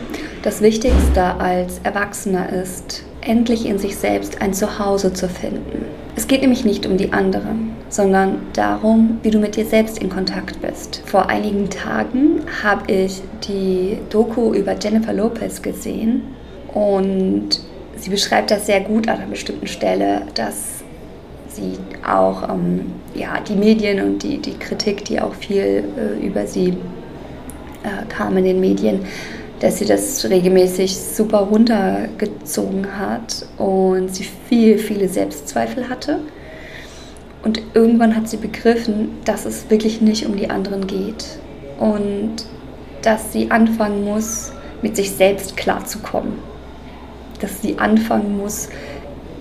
das 0.43 0.61
Wichtigste 0.61 1.23
als 1.39 1.79
Erwachsener 1.83 2.51
ist, 2.51 3.03
endlich 3.21 3.65
in 3.65 3.77
sich 3.77 3.95
selbst 3.97 4.41
ein 4.41 4.53
Zuhause 4.53 5.13
zu 5.13 5.27
finden. 5.27 5.85
Es 6.15 6.27
geht 6.27 6.41
nämlich 6.41 6.65
nicht 6.65 6.85
um 6.85 6.97
die 6.97 7.13
anderen, 7.13 7.70
sondern 7.91 8.39
darum, 8.53 9.19
wie 9.21 9.29
du 9.29 9.37
mit 9.37 9.57
dir 9.57 9.65
selbst 9.65 9.99
in 9.99 10.09
Kontakt 10.09 10.61
bist. 10.61 11.03
Vor 11.05 11.29
einigen 11.29 11.69
Tagen 11.69 12.41
habe 12.63 12.91
ich 12.91 13.21
die 13.47 13.97
Doku 14.09 14.53
über 14.53 14.75
Jennifer 14.81 15.13
Lopez 15.13 15.61
gesehen 15.61 16.23
und 16.73 17.49
sie 17.97 18.09
beschreibt 18.09 18.49
das 18.49 18.65
sehr 18.65 18.79
gut 18.79 19.09
an 19.09 19.17
einer 19.17 19.27
bestimmten 19.27 19.67
Stelle, 19.67 20.21
dass 20.33 20.81
sie 21.49 21.73
auch 22.09 22.47
ähm, 22.49 22.93
ja, 23.13 23.41
die 23.41 23.55
Medien 23.55 24.01
und 24.01 24.23
die, 24.23 24.37
die 24.37 24.57
Kritik, 24.57 25.03
die 25.03 25.19
auch 25.19 25.35
viel 25.35 25.83
äh, 25.97 26.25
über 26.25 26.47
sie 26.47 26.69
äh, 27.83 28.05
kam 28.07 28.37
in 28.37 28.45
den 28.45 28.61
Medien, 28.61 29.01
dass 29.59 29.79
sie 29.79 29.85
das 29.85 30.27
regelmäßig 30.29 30.97
super 30.97 31.39
runtergezogen 31.39 32.97
hat 32.97 33.45
und 33.57 34.15
sie 34.15 34.25
viel, 34.47 34.77
viele 34.77 35.09
Selbstzweifel 35.09 35.89
hatte. 35.89 36.19
Und 37.43 37.61
irgendwann 37.73 38.15
hat 38.15 38.29
sie 38.29 38.37
begriffen, 38.37 39.17
dass 39.25 39.45
es 39.45 39.69
wirklich 39.69 40.01
nicht 40.01 40.25
um 40.25 40.37
die 40.37 40.49
anderen 40.49 40.85
geht 40.87 41.25
und 41.79 42.45
dass 43.01 43.33
sie 43.33 43.49
anfangen 43.49 44.05
muss, 44.05 44.51
mit 44.81 44.95
sich 44.95 45.11
selbst 45.11 45.57
klarzukommen. 45.57 46.33
Dass 47.39 47.61
sie 47.61 47.79
anfangen 47.79 48.37
muss, 48.37 48.69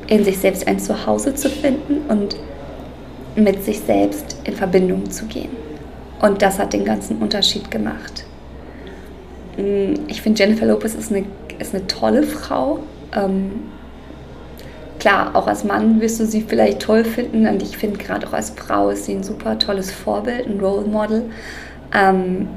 in 0.07 0.25
sich 0.25 0.39
selbst 0.39 0.67
ein 0.67 0.79
Zuhause 0.79 1.35
zu 1.35 1.51
finden 1.51 1.99
und 2.09 2.37
mit 3.37 3.65
sich 3.65 3.81
selbst 3.81 4.39
in 4.45 4.55
Verbindung 4.55 5.11
zu 5.11 5.27
gehen. 5.27 5.51
Und 6.21 6.43
das 6.43 6.59
hat 6.59 6.73
den 6.73 6.85
ganzen 6.85 7.19
Unterschied 7.19 7.71
gemacht. 7.71 8.25
Ich 10.09 10.23
finde, 10.23 10.43
Jennifer 10.43 10.67
Lopez 10.67 10.95
ist 10.95 11.13
eine, 11.13 11.25
ist 11.59 11.75
eine 11.75 11.87
tolle 11.87 12.23
Frau. 12.23 12.81
Ähm, 13.15 13.53
klar, 15.01 15.31
auch 15.35 15.49
als 15.49 15.65
Mann 15.65 16.01
wirst 16.01 16.21
du 16.21 16.27
sie 16.27 16.43
vielleicht 16.43 16.81
toll 16.81 17.05
finden. 17.05 17.47
Und 17.49 17.63
ich 17.63 17.77
finde, 17.77 17.99
gerade 17.99 18.27
auch 18.29 18.33
als 18.33 18.51
Frau 18.51 18.91
ist 18.91 19.07
sie 19.07 19.15
ein 19.15 19.25
super 19.25 19.59
tolles 19.59 19.91
Vorbild, 19.91 20.47
ein 20.47 20.61
Role 20.61 20.87
Model. 20.87 21.25
Ähm, 21.93 22.49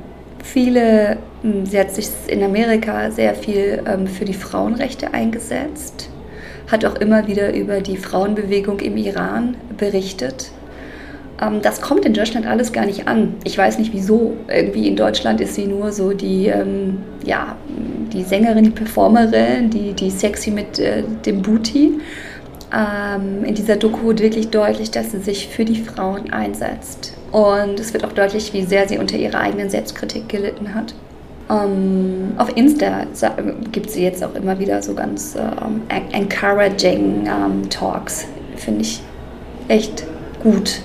viele, 0.43 1.17
mm, 1.41 1.65
sie 1.65 1.79
hat 1.79 1.91
sich 1.91 2.09
in 2.27 2.43
Amerika 2.43 3.09
sehr 3.09 3.33
viel 3.33 3.81
ähm, 3.87 4.05
für 4.05 4.25
die 4.25 4.33
Frauenrechte 4.33 5.13
eingesetzt, 5.13 6.09
hat 6.71 6.85
auch 6.85 6.95
immer 6.95 7.27
wieder 7.27 7.53
über 7.55 7.81
die 7.81 7.97
Frauenbewegung 7.97 8.79
im 8.81 8.97
Iran 8.97 9.57
berichtet 9.77 10.51
ähm, 11.41 11.61
das 11.61 11.81
kommt 11.81 12.05
in 12.05 12.13
Deutschland 12.13 12.45
alles 12.45 12.71
gar 12.71 12.85
nicht 12.85 13.07
an. 13.07 13.35
Ich 13.43 13.57
weiß 13.57 13.79
nicht 13.79 13.93
wieso. 13.93 14.37
Irgendwie 14.47 14.87
in 14.87 14.95
Deutschland 14.95 15.41
ist 15.41 15.55
sie 15.55 15.65
nur 15.65 15.91
so 15.91 16.13
die, 16.13 16.47
ähm, 16.47 16.99
ja, 17.25 17.55
die 18.13 18.23
Sängerin, 18.23 18.63
die 18.63 18.69
Performerin, 18.69 19.69
die, 19.69 19.93
die 19.93 20.09
sexy 20.09 20.51
mit 20.51 20.79
äh, 20.79 21.03
dem 21.25 21.41
Booty. 21.41 21.99
Ähm, 22.73 23.43
in 23.45 23.53
dieser 23.53 23.75
Doku 23.75 24.07
wird 24.07 24.21
wirklich 24.21 24.49
deutlich, 24.49 24.89
dass 24.89 25.11
sie 25.11 25.19
sich 25.19 25.47
für 25.47 25.63
die 25.63 25.81
Frauen 25.81 26.33
einsetzt. 26.33 27.13
Und 27.31 27.79
es 27.79 27.93
wird 27.93 28.03
auch 28.03 28.13
deutlich, 28.13 28.53
wie 28.53 28.63
sehr 28.63 28.87
sie 28.87 28.97
unter 28.97 29.17
ihrer 29.17 29.39
eigenen 29.39 29.69
Selbstkritik 29.69 30.27
gelitten 30.29 30.73
hat. 30.73 30.93
Um, 31.49 31.57
ähm, 31.57 32.33
auf 32.37 32.55
Insta 32.55 33.05
gibt 33.71 33.89
sie 33.89 34.01
jetzt 34.01 34.23
auch 34.23 34.33
immer 34.33 34.59
wieder 34.59 34.81
so 34.81 34.93
ganz 34.93 35.35
um, 35.35 35.81
encouraging 36.11 37.27
um, 37.27 37.69
Talks. 37.69 38.25
Finde 38.55 38.81
ich 38.81 39.01
echt 39.67 40.05
gut 40.41 40.81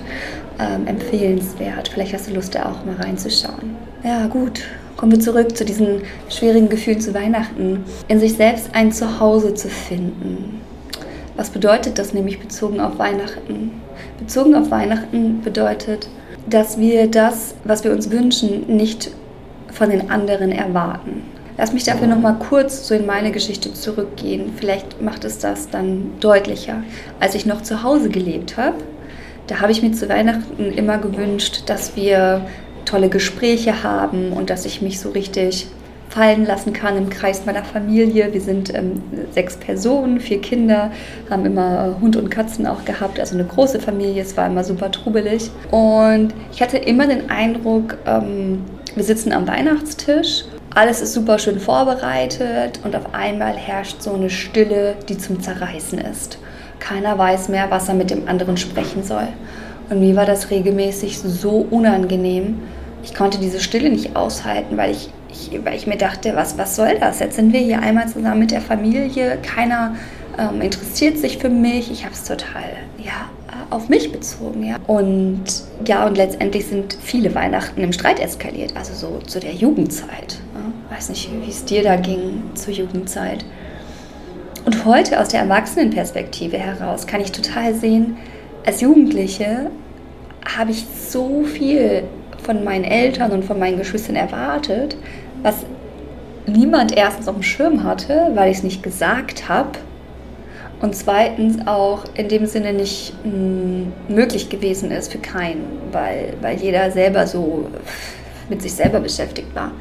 ähm, 0.58 0.86
empfehlenswert. 0.86 1.88
Vielleicht 1.88 2.12
hast 2.12 2.28
du 2.28 2.34
Lust, 2.34 2.54
da 2.54 2.64
auch 2.64 2.84
mal 2.84 2.96
reinzuschauen. 2.98 3.76
Ja, 4.02 4.26
gut. 4.26 4.62
Kommen 4.96 5.12
wir 5.12 5.20
zurück 5.20 5.56
zu 5.56 5.64
diesen 5.64 6.02
schwierigen 6.28 6.68
Gefühlen 6.68 7.00
zu 7.00 7.14
Weihnachten. 7.14 7.84
In 8.08 8.18
sich 8.18 8.34
selbst 8.34 8.70
ein 8.74 8.90
Zuhause 8.90 9.54
zu 9.54 9.68
finden. 9.68 10.60
Was 11.38 11.50
bedeutet 11.50 12.00
das 12.00 12.12
nämlich 12.12 12.40
bezogen 12.40 12.80
auf 12.80 12.98
Weihnachten? 12.98 13.70
Bezogen 14.18 14.56
auf 14.56 14.72
Weihnachten 14.72 15.40
bedeutet, 15.40 16.08
dass 16.50 16.78
wir 16.78 17.06
das, 17.06 17.54
was 17.62 17.84
wir 17.84 17.92
uns 17.92 18.10
wünschen, 18.10 18.66
nicht 18.66 19.12
von 19.72 19.88
den 19.88 20.10
anderen 20.10 20.50
erwarten. 20.50 21.22
Lass 21.56 21.72
mich 21.72 21.84
dafür 21.84 22.08
noch 22.08 22.18
mal 22.18 22.32
kurz 22.32 22.88
so 22.88 22.94
in 22.96 23.06
meine 23.06 23.30
Geschichte 23.30 23.72
zurückgehen. 23.72 24.52
Vielleicht 24.56 25.00
macht 25.00 25.24
es 25.24 25.38
das 25.38 25.70
dann 25.70 26.10
deutlicher. 26.18 26.82
Als 27.20 27.36
ich 27.36 27.46
noch 27.46 27.62
zu 27.62 27.84
Hause 27.84 28.08
gelebt 28.08 28.56
habe, 28.56 28.78
da 29.46 29.60
habe 29.60 29.70
ich 29.70 29.80
mir 29.80 29.92
zu 29.92 30.08
Weihnachten 30.08 30.72
immer 30.72 30.98
gewünscht, 30.98 31.62
dass 31.66 31.94
wir 31.94 32.40
tolle 32.84 33.10
Gespräche 33.10 33.84
haben 33.84 34.32
und 34.32 34.50
dass 34.50 34.64
ich 34.64 34.82
mich 34.82 34.98
so 34.98 35.10
richtig 35.10 35.68
fallen 36.18 36.46
lassen 36.46 36.72
kann 36.72 36.96
im 36.96 37.10
Kreis 37.10 37.46
meiner 37.46 37.62
Familie. 37.62 38.32
Wir 38.32 38.40
sind 38.40 38.74
ähm, 38.74 39.00
sechs 39.30 39.56
Personen, 39.56 40.18
vier 40.18 40.40
Kinder, 40.40 40.90
haben 41.30 41.46
immer 41.46 41.96
Hund 42.00 42.16
und 42.16 42.28
Katzen 42.28 42.66
auch 42.66 42.84
gehabt, 42.84 43.20
also 43.20 43.36
eine 43.36 43.44
große 43.44 43.78
Familie. 43.78 44.22
Es 44.22 44.36
war 44.36 44.48
immer 44.48 44.64
super 44.64 44.90
trubelig. 44.90 45.48
Und 45.70 46.34
ich 46.52 46.60
hatte 46.60 46.76
immer 46.76 47.06
den 47.06 47.30
Eindruck, 47.30 47.98
ähm, 48.04 48.64
wir 48.96 49.04
sitzen 49.04 49.30
am 49.32 49.46
Weihnachtstisch, 49.46 50.44
alles 50.74 51.00
ist 51.00 51.14
super 51.14 51.38
schön 51.38 51.60
vorbereitet 51.60 52.80
und 52.82 52.96
auf 52.96 53.14
einmal 53.14 53.54
herrscht 53.54 54.02
so 54.02 54.12
eine 54.14 54.28
Stille, 54.28 54.96
die 55.08 55.18
zum 55.18 55.40
Zerreißen 55.40 56.00
ist. 56.00 56.38
Keiner 56.80 57.16
weiß 57.16 57.48
mehr, 57.48 57.70
was 57.70 57.88
er 57.88 57.94
mit 57.94 58.10
dem 58.10 58.26
anderen 58.26 58.56
sprechen 58.56 59.04
soll. 59.04 59.28
Und 59.88 60.00
mir 60.00 60.16
war 60.16 60.26
das 60.26 60.50
regelmäßig 60.50 61.20
so 61.20 61.64
unangenehm. 61.70 62.60
Ich 63.04 63.14
konnte 63.14 63.38
diese 63.38 63.60
Stille 63.60 63.88
nicht 63.88 64.16
aushalten, 64.16 64.76
weil 64.76 64.90
ich, 64.90 65.10
ich 65.30 65.58
weil 65.64 65.76
ich 65.76 65.86
mir 65.86 65.96
dachte, 65.96 66.34
was, 66.34 66.58
was 66.58 66.76
soll 66.76 66.98
das? 66.98 67.20
Jetzt 67.20 67.36
sind 67.36 67.52
wir 67.52 67.60
hier 67.60 67.80
einmal 67.80 68.08
zusammen 68.08 68.40
mit 68.40 68.50
der 68.50 68.60
Familie, 68.60 69.38
keiner 69.42 69.94
ähm, 70.38 70.60
interessiert 70.60 71.18
sich 71.18 71.38
für 71.38 71.48
mich. 71.48 71.90
Ich 71.90 72.04
habe 72.04 72.14
es 72.14 72.24
total 72.24 72.64
ja, 72.98 73.30
auf 73.70 73.88
mich 73.88 74.12
bezogen. 74.12 74.64
Ja. 74.64 74.76
Und 74.86 75.44
ja, 75.86 76.06
und 76.06 76.16
letztendlich 76.16 76.66
sind 76.66 76.96
viele 77.02 77.34
Weihnachten 77.34 77.82
im 77.82 77.92
Streit 77.92 78.20
eskaliert, 78.20 78.76
also 78.76 78.94
so 78.94 79.18
zu 79.26 79.40
der 79.40 79.52
Jugendzeit. 79.52 80.38
Ja. 80.54 80.96
Weiß 80.96 81.08
nicht, 81.08 81.30
wie 81.44 81.50
es 81.50 81.64
dir 81.64 81.82
da 81.82 81.96
ging 81.96 82.42
zur 82.54 82.72
Jugendzeit. 82.72 83.44
Und 84.64 84.84
heute 84.84 85.20
aus 85.20 85.28
der 85.28 85.40
Erwachsenenperspektive 85.40 86.58
heraus 86.58 87.06
kann 87.06 87.20
ich 87.20 87.32
total 87.32 87.74
sehen, 87.74 88.16
als 88.66 88.80
Jugendliche 88.80 89.70
habe 90.56 90.70
ich 90.72 90.84
so 91.08 91.44
viel 91.44 92.04
von 92.48 92.64
meinen 92.64 92.84
Eltern 92.84 93.32
und 93.32 93.44
von 93.44 93.58
meinen 93.58 93.76
Geschwistern 93.76 94.16
erwartet, 94.16 94.96
was 95.42 95.66
niemand 96.46 96.96
erstens 96.96 97.28
auf 97.28 97.34
dem 97.34 97.42
Schirm 97.42 97.84
hatte, 97.84 98.30
weil 98.34 98.50
ich 98.50 98.56
es 98.56 98.62
nicht 98.62 98.82
gesagt 98.82 99.50
habe 99.50 99.72
und 100.80 100.96
zweitens 100.96 101.66
auch 101.66 102.04
in 102.14 102.28
dem 102.28 102.46
Sinne 102.46 102.72
nicht 102.72 103.12
mh, 103.22 103.32
hm, 103.32 103.92
möglich 104.08 104.48
gewesen 104.48 104.90
ist 104.90 105.12
für 105.12 105.18
keinen, 105.18 105.62
weil, 105.92 106.32
weil 106.40 106.56
jeder 106.56 106.90
selber 106.90 107.26
so 107.26 107.66
mit 108.48 108.62
sich 108.62 108.72
selber 108.72 109.00
beschäftigt 109.00 109.54
war. 109.54 109.72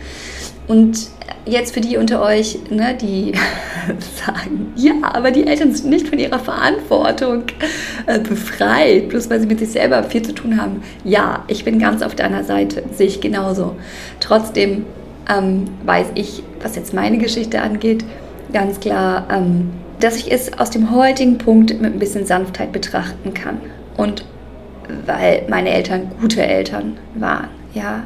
Und 0.68 1.08
jetzt 1.46 1.74
für 1.74 1.82
die 1.82 1.98
unter 1.98 2.22
euch, 2.22 2.60
ne, 2.70 2.96
die 3.00 3.34
sagen, 4.26 4.74
ja, 4.76 4.94
aber 5.02 5.32
die 5.32 5.48
Eltern 5.48 5.74
sind 5.74 5.90
nicht 5.90 6.08
von 6.10 6.20
ihrer 6.20 6.40
Verantwortung 6.40 7.44
äh, 8.06 8.20
befreit, 8.20 9.10
bloß 9.10 9.30
weil 9.30 9.40
sie 9.40 9.48
mit 9.48 9.60
sich 9.60 9.72
selber 9.72 10.04
viel 10.04 10.22
zu 10.22 10.34
tun 10.34 10.62
haben. 10.62 10.84
Ja, 11.04 11.44
ich 11.48 11.64
bin 11.64 11.80
ganz 11.80 12.02
auf 12.02 12.16
deiner 12.16 12.44
Seite, 12.44 12.84
sehe 12.92 13.08
ich 13.08 13.22
genauso. 13.22 13.76
Trotzdem 14.20 14.86
ähm, 15.30 15.66
weiß 15.86 16.08
ich, 16.16 16.44
was 16.62 16.76
jetzt 16.76 16.94
meine 16.94 17.18
Geschichte 17.18 17.62
angeht, 17.62 18.04
ganz 18.52 18.80
klar, 18.80 19.28
ähm, 19.32 19.72
dass 20.00 20.18
ich 20.18 20.32
es 20.32 20.58
aus 20.60 20.70
dem 20.70 20.92
heutigen 20.92 21.38
Punkt 21.38 21.82
mit 21.82 21.94
ein 21.94 22.00
bisschen 22.00 22.26
Sanftheit 22.26 22.72
betrachten 22.72 23.34
kann. 23.34 23.60
Und 23.96 24.26
weil 25.06 25.44
meine 25.50 25.70
Eltern 25.70 26.12
gute 26.22 26.46
Eltern 26.46 26.98
waren, 27.16 27.50
ja. 27.74 28.04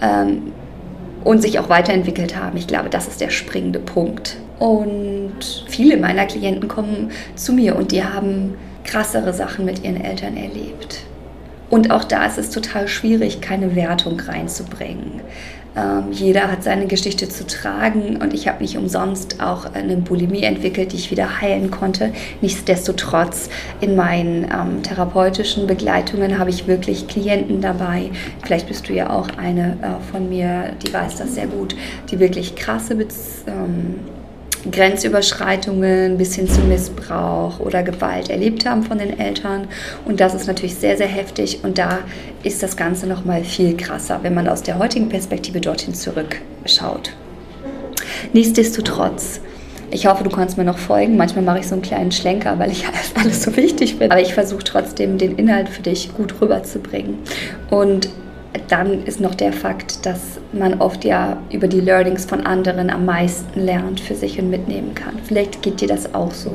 Ähm, 0.00 0.52
und 1.26 1.42
sich 1.42 1.58
auch 1.58 1.68
weiterentwickelt 1.68 2.36
haben. 2.36 2.56
Ich 2.56 2.68
glaube, 2.68 2.88
das 2.88 3.08
ist 3.08 3.20
der 3.20 3.30
springende 3.30 3.80
Punkt. 3.80 4.36
Und 4.60 5.64
viele 5.66 5.96
meiner 5.96 6.24
Klienten 6.24 6.68
kommen 6.68 7.10
zu 7.34 7.52
mir 7.52 7.74
und 7.74 7.90
die 7.90 8.04
haben 8.04 8.54
krassere 8.84 9.32
Sachen 9.32 9.64
mit 9.64 9.82
ihren 9.82 10.00
Eltern 10.00 10.36
erlebt. 10.36 11.00
Und 11.68 11.90
auch 11.90 12.04
da 12.04 12.26
ist 12.26 12.38
es 12.38 12.50
total 12.50 12.88
schwierig, 12.88 13.40
keine 13.40 13.74
Wertung 13.74 14.20
reinzubringen. 14.20 15.20
Ähm, 15.76 16.10
jeder 16.10 16.50
hat 16.50 16.62
seine 16.62 16.86
Geschichte 16.86 17.28
zu 17.28 17.46
tragen 17.46 18.16
und 18.16 18.32
ich 18.32 18.48
habe 18.48 18.62
nicht 18.62 18.78
umsonst 18.78 19.42
auch 19.42 19.74
eine 19.74 19.96
Bulimie 19.98 20.42
entwickelt, 20.42 20.92
die 20.92 20.96
ich 20.96 21.10
wieder 21.10 21.40
heilen 21.42 21.70
konnte. 21.70 22.12
Nichtsdestotrotz 22.40 23.50
in 23.80 23.94
meinen 23.94 24.44
ähm, 24.44 24.82
therapeutischen 24.82 25.66
Begleitungen 25.66 26.38
habe 26.38 26.48
ich 26.48 26.66
wirklich 26.66 27.08
Klienten 27.08 27.60
dabei. 27.60 28.10
Vielleicht 28.42 28.68
bist 28.68 28.88
du 28.88 28.94
ja 28.94 29.10
auch 29.10 29.28
eine 29.36 29.76
äh, 29.82 30.10
von 30.10 30.30
mir, 30.30 30.72
die 30.82 30.92
weiß 30.94 31.16
das 31.16 31.34
sehr 31.34 31.46
gut, 31.46 31.76
die 32.10 32.18
wirklich 32.18 32.56
krasse 32.56 32.94
Beziehungen 32.94 33.36
ähm, 33.46 34.15
Grenzüberschreitungen 34.70 36.18
bis 36.18 36.34
hin 36.34 36.48
zu 36.48 36.60
Missbrauch 36.62 37.60
oder 37.60 37.82
Gewalt 37.82 38.30
erlebt 38.30 38.66
haben 38.66 38.82
von 38.82 38.98
den 38.98 39.18
Eltern. 39.18 39.68
Und 40.04 40.20
das 40.20 40.34
ist 40.34 40.46
natürlich 40.46 40.74
sehr, 40.74 40.96
sehr 40.96 41.06
heftig. 41.06 41.60
Und 41.62 41.78
da 41.78 42.00
ist 42.42 42.62
das 42.62 42.76
Ganze 42.76 43.06
noch 43.06 43.24
mal 43.24 43.44
viel 43.44 43.76
krasser, 43.76 44.20
wenn 44.22 44.34
man 44.34 44.48
aus 44.48 44.62
der 44.62 44.78
heutigen 44.78 45.08
Perspektive 45.08 45.60
dorthin 45.60 45.94
zurückschaut. 45.94 47.12
Nichtsdestotrotz, 48.32 49.40
ich 49.90 50.06
hoffe, 50.06 50.24
du 50.24 50.30
kannst 50.30 50.58
mir 50.58 50.64
noch 50.64 50.78
folgen. 50.78 51.16
Manchmal 51.16 51.44
mache 51.44 51.60
ich 51.60 51.68
so 51.68 51.74
einen 51.74 51.82
kleinen 51.82 52.12
Schlenker, 52.12 52.58
weil 52.58 52.70
ich 52.70 52.84
alles 53.14 53.42
so 53.42 53.56
wichtig 53.56 53.96
finde. 53.96 54.10
Aber 54.12 54.20
ich 54.20 54.34
versuche 54.34 54.64
trotzdem, 54.64 55.18
den 55.18 55.36
Inhalt 55.36 55.68
für 55.68 55.82
dich 55.82 56.14
gut 56.14 56.40
rüberzubringen. 56.40 57.18
Und 57.70 58.08
dann 58.68 59.04
ist 59.04 59.20
noch 59.20 59.34
der 59.34 59.52
Fakt, 59.52 60.06
dass 60.06 60.40
man 60.52 60.80
oft 60.80 61.04
ja 61.04 61.38
über 61.50 61.68
die 61.68 61.80
Learnings 61.80 62.24
von 62.24 62.46
anderen 62.46 62.90
am 62.90 63.04
meisten 63.04 63.60
lernt 63.60 64.00
für 64.00 64.14
sich 64.14 64.38
und 64.38 64.50
mitnehmen 64.50 64.94
kann. 64.94 65.18
Vielleicht 65.24 65.62
geht 65.62 65.80
dir 65.80 65.88
das 65.88 66.14
auch 66.14 66.32
so. 66.32 66.52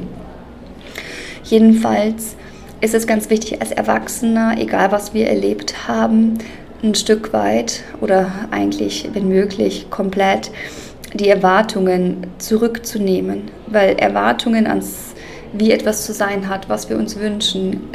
Jedenfalls 1.44 2.36
ist 2.82 2.94
es 2.94 3.08
ganz 3.08 3.30
wichtig 3.30 3.62
als 3.62 3.72
Erwachsener, 3.72 4.56
egal 4.58 4.92
was 4.92 5.14
wir 5.14 5.28
erlebt 5.28 5.88
haben, 5.88 6.38
ein 6.84 6.96
Stück 6.96 7.32
weit 7.34 7.84
oder 8.00 8.32
eigentlich, 8.50 9.10
wenn 9.14 9.28
möglich, 9.28 9.88
komplett 9.90 10.52
die 11.14 11.30
Erwartungen 11.30 12.28
zurückzunehmen, 12.38 13.52
weil 13.68 13.96
Erwartungen 13.98 14.66
ans 14.66 15.11
wie 15.54 15.72
etwas 15.72 16.06
zu 16.06 16.14
sein 16.14 16.48
hat, 16.50 16.70
was 16.70 16.90
wir 16.90 16.98
uns 16.98 17.18
wünschen. 17.18 17.90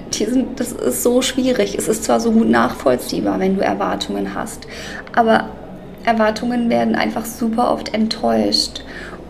Das 0.57 0.73
ist 0.73 1.03
so 1.03 1.23
schwierig. 1.23 1.77
Es 1.77 1.89
ist 1.89 2.05
zwar 2.05 2.21
so 2.21 2.33
gut 2.33 2.49
nachvollziehbar, 2.49 3.39
wenn 3.41 3.57
du 3.57 3.63
Erwartungen 3.63 4.35
hast, 4.35 4.67
aber 5.15 5.51
Erwartungen 6.05 6.71
werden 6.71 6.95
einfach 6.95 7.25
super 7.25 7.73
oft 7.73 7.93
enttäuscht. 7.95 8.83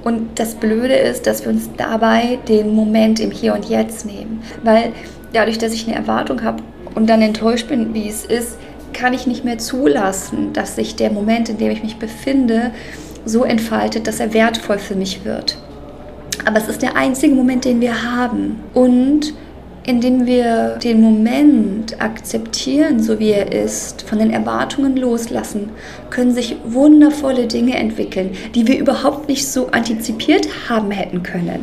Und 0.05 0.39
das 0.39 0.55
Blöde 0.55 0.95
ist, 0.95 1.27
dass 1.27 1.45
wir 1.45 1.51
uns 1.51 1.71
dabei 1.77 2.39
den 2.49 2.75
Moment 2.75 3.19
im 3.19 3.31
Hier 3.31 3.55
und 3.55 3.69
Jetzt 3.69 4.07
nehmen. 4.07 4.43
Weil 4.63 4.93
dadurch, 5.33 5.59
dass 5.59 5.73
ich 5.73 5.87
eine 5.89 5.97
Erwartung 5.97 6.45
habe 6.45 6.63
und 6.95 7.09
dann 7.09 7.23
enttäuscht 7.23 7.69
bin, 7.69 7.93
wie 7.95 8.09
es 8.09 8.25
ist, 8.25 8.57
kann 8.93 9.15
ich 9.15 9.27
nicht 9.27 9.45
mehr 9.45 9.59
zulassen, 9.59 10.53
dass 10.53 10.77
sich 10.77 10.97
der 10.97 11.11
Moment, 11.11 11.49
in 11.49 11.59
dem 11.59 11.71
ich 11.71 11.83
mich 11.83 11.97
befinde, 11.97 12.71
so 13.25 13.43
entfaltet, 13.43 14.07
dass 14.07 14.21
er 14.21 14.33
wertvoll 14.33 14.79
für 14.79 14.95
mich 14.95 15.25
wird. 15.25 15.59
Aber 16.45 16.59
es 16.59 16.69
ist 16.69 16.83
der 16.83 16.97
einzige 16.97 17.35
Moment, 17.35 17.65
den 17.65 17.81
wir 17.81 18.03
haben. 18.03 18.61
Und 18.75 19.35
indem 19.87 20.27
wir 20.27 20.79
den 20.83 21.01
Moment 21.01 22.01
akzeptieren, 22.03 23.01
so 23.01 23.21
wie 23.21 23.31
er 23.31 23.53
ist, 23.53 24.03
von 24.03 24.19
den 24.19 24.33
Erwartungen 24.33 24.97
loslassen, 24.97 25.71
können 26.11 26.35
sich 26.35 26.57
wundervolle 26.65 27.47
Dinge 27.47 27.77
entwickeln, 27.77 28.33
die 28.55 28.67
wir 28.67 28.79
überhaupt 28.79 29.29
nicht 29.29 29.47
so 29.47 29.69
antizipiert 29.69 30.49
haben 30.69 30.91
hätten 30.91 31.23
können. 31.23 31.61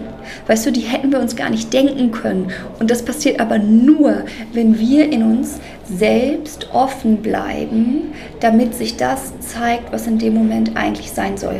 Weißt 0.47 0.65
du, 0.65 0.71
die 0.71 0.81
hätten 0.81 1.11
wir 1.11 1.19
uns 1.19 1.35
gar 1.35 1.49
nicht 1.49 1.73
denken 1.73 2.11
können. 2.11 2.47
Und 2.79 2.89
das 2.89 3.03
passiert 3.03 3.41
aber 3.41 3.59
nur, 3.59 4.23
wenn 4.53 4.79
wir 4.79 5.11
in 5.11 5.23
uns 5.23 5.59
selbst 5.85 6.69
offen 6.71 7.17
bleiben, 7.17 8.13
damit 8.39 8.73
sich 8.73 8.95
das 8.95 9.37
zeigt, 9.39 9.91
was 9.91 10.07
in 10.07 10.17
dem 10.17 10.33
Moment 10.33 10.77
eigentlich 10.77 11.11
sein 11.11 11.37
soll. 11.37 11.57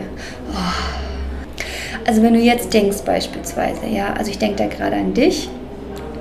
Oh. 0.54 1.12
Also 2.05 2.21
wenn 2.21 2.33
du 2.33 2.39
jetzt 2.39 2.73
denkst 2.73 3.03
beispielsweise, 3.05 3.87
ja, 3.87 4.13
also 4.13 4.29
ich 4.29 4.37
denke 4.37 4.57
da 4.57 4.67
gerade 4.67 4.97
an 4.97 5.13
dich, 5.13 5.49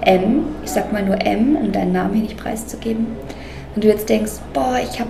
M, 0.03 0.45
ich 0.65 0.71
sag 0.71 0.93
mal 0.93 1.05
nur 1.05 1.21
M, 1.25 1.57
um 1.57 1.73
deinen 1.73 1.93
Namen 1.93 2.15
hier 2.15 2.23
nicht 2.23 2.37
preiszugeben. 2.37 3.07
Wenn 3.75 3.83
du 3.83 3.89
jetzt 3.89 4.09
denkst, 4.09 4.33
boah, 4.53 4.79
ich 4.81 5.01
hab, 5.01 5.09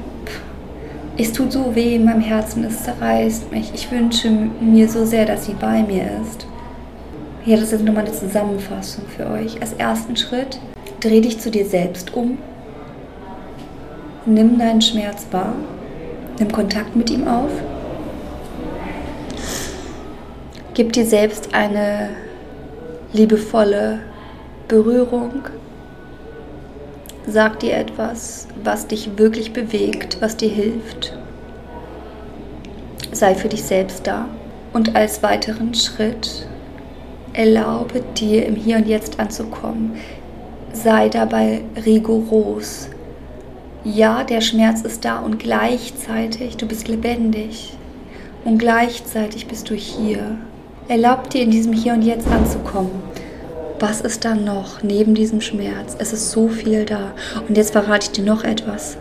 es 1.18 1.32
tut 1.32 1.52
so 1.52 1.74
weh 1.74 1.96
in 1.96 2.04
meinem 2.04 2.20
Herzen, 2.20 2.64
es 2.64 2.85
zerreißt 2.85 3.52
mich, 3.52 3.70
ich 3.74 3.90
wünsche 3.90 4.30
mir 4.30 4.88
so 4.88 5.04
sehr, 5.04 5.26
dass 5.26 5.46
sie 5.46 5.54
bei 5.54 5.82
mir 5.82 6.04
ist. 6.22 6.46
Hier, 7.44 7.58
das 7.58 7.72
ist 7.72 7.85
nochmal 7.85 8.04
eine 8.04 8.14
Zusammenfassung 8.14 9.04
für 9.14 9.28
euch. 9.28 9.61
Als 9.61 9.72
ersten 9.74 10.16
Schritt, 10.16 10.58
dreh 11.00 11.20
dich 11.20 11.40
zu 11.40 11.50
dir 11.50 11.66
selbst 11.66 12.14
um, 12.14 12.38
nimm 14.24 14.58
deinen 14.58 14.80
Schmerz 14.80 15.26
wahr, 15.32 15.54
nimm 16.38 16.50
Kontakt 16.50 16.96
mit 16.96 17.11
ihm 17.11 17.26
auf 17.26 17.50
Gib 20.74 20.94
dir 20.94 21.04
selbst 21.04 21.52
eine 21.52 22.08
liebevolle 23.12 23.98
Berührung. 24.68 25.42
Sag 27.26 27.61
dir 27.61 27.76
etwas, 27.76 28.48
was 28.64 28.87
dich 28.87 29.18
wirklich 29.18 29.52
bewegt, 29.52 30.16
was 30.20 30.38
dir 30.38 30.48
hilft. 30.48 31.14
Sei 33.12 33.35
für 33.35 33.50
dich 33.50 33.64
selbst 33.64 34.06
da. 34.06 34.30
Und 34.72 34.96
als 34.96 35.22
weiteren 35.22 35.74
Schritt 35.74 36.46
erlaube 37.35 38.02
dir 38.16 38.46
im 38.46 38.56
Hier 38.56 38.78
und 38.78 38.88
Jetzt 38.88 39.20
anzukommen. 39.20 39.96
Sei 40.72 41.11
dabei 41.11 41.64
rigoros. 41.85 42.88
Ja, 43.85 44.24
der 44.24 44.40
Schmerz 44.40 44.80
ist 44.80 45.04
da 45.04 45.18
und 45.18 45.38
gleichzeitig, 45.38 46.56
du 46.56 46.66
bist 46.66 46.88
lebendig. 46.88 47.74
Und 48.46 48.56
gleichzeitig 48.56 49.46
bist 49.48 49.68
du 49.68 49.74
hier 49.74 50.38
Erlaub 50.92 51.31
dir 51.31 51.40
in 51.40 51.50
diesem 51.50 51.72
Hier 51.72 51.94
und 51.94 52.02
Jetzt 52.02 52.28
anzukommen. 52.28 52.90
Was 53.81 54.02
ist 54.02 54.26
da 54.26 54.35
noch 54.35 54.83
neben 54.83 55.14
diesem 55.14 55.40
Schmerz? 55.40 55.96
Es 55.98 56.12
ist 56.12 56.31
so 56.31 56.48
viel 56.48 56.85
da. 56.85 57.12
Und 57.48 57.57
jetzt 57.57 57.72
verrate 57.72 58.09
ich 58.09 58.12
dir 58.12 58.24
noch 58.24 58.44
etwas. 58.44 58.98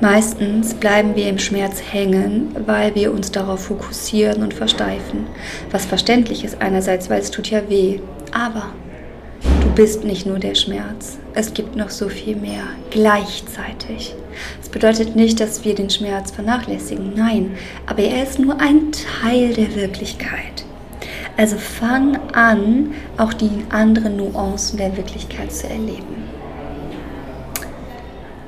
Meistens 0.00 0.74
bleiben 0.74 1.16
wir 1.16 1.28
im 1.28 1.40
Schmerz 1.40 1.82
hängen, 1.82 2.54
weil 2.64 2.94
wir 2.94 3.12
uns 3.12 3.32
darauf 3.32 3.64
fokussieren 3.64 4.44
und 4.44 4.54
versteifen. 4.54 5.26
Was 5.72 5.84
verständlich 5.84 6.44
ist 6.44 6.62
einerseits, 6.62 7.10
weil 7.10 7.20
es 7.20 7.32
tut 7.32 7.50
ja 7.50 7.68
weh. 7.68 7.98
Aber 8.30 8.66
du 9.62 9.68
bist 9.74 10.04
nicht 10.04 10.26
nur 10.26 10.38
der 10.38 10.54
Schmerz. 10.54 11.18
Es 11.36 11.52
gibt 11.52 11.74
noch 11.74 11.90
so 11.90 12.08
viel 12.08 12.36
mehr 12.36 12.62
gleichzeitig. 12.90 14.14
Das 14.60 14.68
bedeutet 14.68 15.16
nicht, 15.16 15.40
dass 15.40 15.64
wir 15.64 15.74
den 15.74 15.90
Schmerz 15.90 16.30
vernachlässigen, 16.30 17.12
nein, 17.16 17.56
aber 17.86 18.02
er 18.02 18.22
ist 18.22 18.38
nur 18.38 18.60
ein 18.60 18.92
Teil 18.92 19.52
der 19.52 19.74
Wirklichkeit. 19.74 20.64
Also 21.36 21.56
fang 21.56 22.16
an, 22.32 22.94
auch 23.16 23.32
die 23.32 23.50
anderen 23.70 24.16
Nuancen 24.16 24.78
der 24.78 24.96
Wirklichkeit 24.96 25.52
zu 25.52 25.68
erleben. 25.68 26.22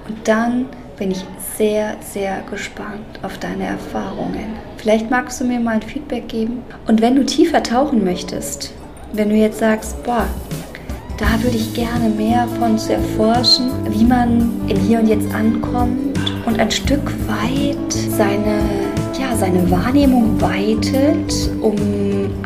Und 0.06 0.28
dann 0.28 0.66
bin 0.96 1.10
ich 1.10 1.24
sehr, 1.56 1.96
sehr 2.00 2.42
gespannt 2.48 3.18
auf 3.22 3.38
deine 3.38 3.66
Erfahrungen. 3.66 4.54
Vielleicht 4.76 5.10
magst 5.10 5.40
du 5.40 5.44
mir 5.44 5.58
mal 5.58 5.76
ein 5.76 5.82
Feedback 5.82 6.28
geben. 6.28 6.62
Und 6.86 7.00
wenn 7.00 7.16
du 7.16 7.26
tiefer 7.26 7.64
tauchen 7.64 8.04
möchtest, 8.04 8.72
wenn 9.12 9.30
du 9.30 9.34
jetzt 9.34 9.58
sagst, 9.58 10.00
boah, 10.04 10.28
da 11.16 11.42
würde 11.42 11.56
ich 11.56 11.72
gerne 11.72 12.10
mehr 12.10 12.46
von 12.58 12.78
zu 12.78 12.92
erforschen, 12.92 13.70
wie 13.88 14.04
man 14.04 14.52
im 14.68 14.76
Hier 14.76 14.98
und 15.00 15.08
Jetzt 15.08 15.32
ankommt 15.34 16.18
und 16.44 16.60
ein 16.60 16.70
Stück 16.70 17.10
weit 17.26 17.92
seine, 17.92 18.60
ja, 19.18 19.34
seine 19.36 19.70
Wahrnehmung 19.70 20.38
weitet, 20.40 21.50
um 21.62 21.74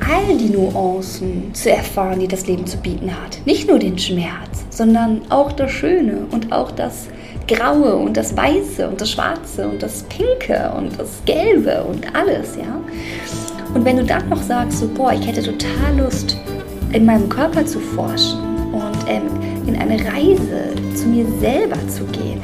all 0.08 0.36
die 0.36 0.50
Nuancen 0.50 1.52
zu 1.52 1.70
erfahren, 1.70 2.20
die 2.20 2.28
das 2.28 2.46
Leben 2.46 2.66
zu 2.66 2.76
bieten 2.76 3.10
hat. 3.10 3.44
Nicht 3.44 3.68
nur 3.68 3.78
den 3.78 3.98
Schmerz, 3.98 4.64
sondern 4.70 5.22
auch 5.30 5.52
das 5.52 5.72
Schöne 5.72 6.26
und 6.30 6.52
auch 6.52 6.70
das 6.70 7.08
Graue 7.48 7.96
und 7.96 8.16
das 8.16 8.36
Weiße 8.36 8.88
und 8.88 9.00
das 9.00 9.10
Schwarze 9.10 9.68
und 9.68 9.82
das 9.82 10.04
Pinke 10.04 10.70
und 10.76 10.96
das 10.98 11.20
Gelbe 11.24 11.82
und 11.82 12.06
alles, 12.14 12.56
ja. 12.56 12.80
Und 13.74 13.84
wenn 13.84 13.96
du 13.96 14.04
dann 14.04 14.28
noch 14.28 14.42
sagst, 14.42 14.78
so, 14.78 14.88
boah, 14.88 15.12
ich 15.12 15.26
hätte 15.26 15.42
total 15.42 15.96
Lust, 15.96 16.36
in 16.92 17.04
meinem 17.04 17.28
Körper 17.28 17.64
zu 17.64 17.78
forschen 17.80 18.49
und 19.10 19.30
ähm, 19.30 19.66
in 19.66 19.76
eine 19.76 19.98
Reise 20.04 20.74
zu 20.94 21.06
mir 21.06 21.26
selber 21.40 21.76
zu 21.88 22.04
gehen, 22.06 22.42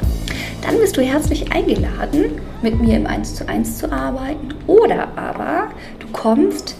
dann 0.61 0.77
bist 0.79 0.97
du 0.97 1.01
herzlich 1.01 1.51
eingeladen, 1.51 2.41
mit 2.61 2.79
mir 2.81 2.97
im 2.97 3.07
1 3.07 3.35
zu 3.35 3.47
1 3.47 3.77
zu 3.77 3.91
arbeiten. 3.91 4.49
Oder 4.65 5.07
aber 5.15 5.69
du 5.99 6.07
kommst 6.11 6.75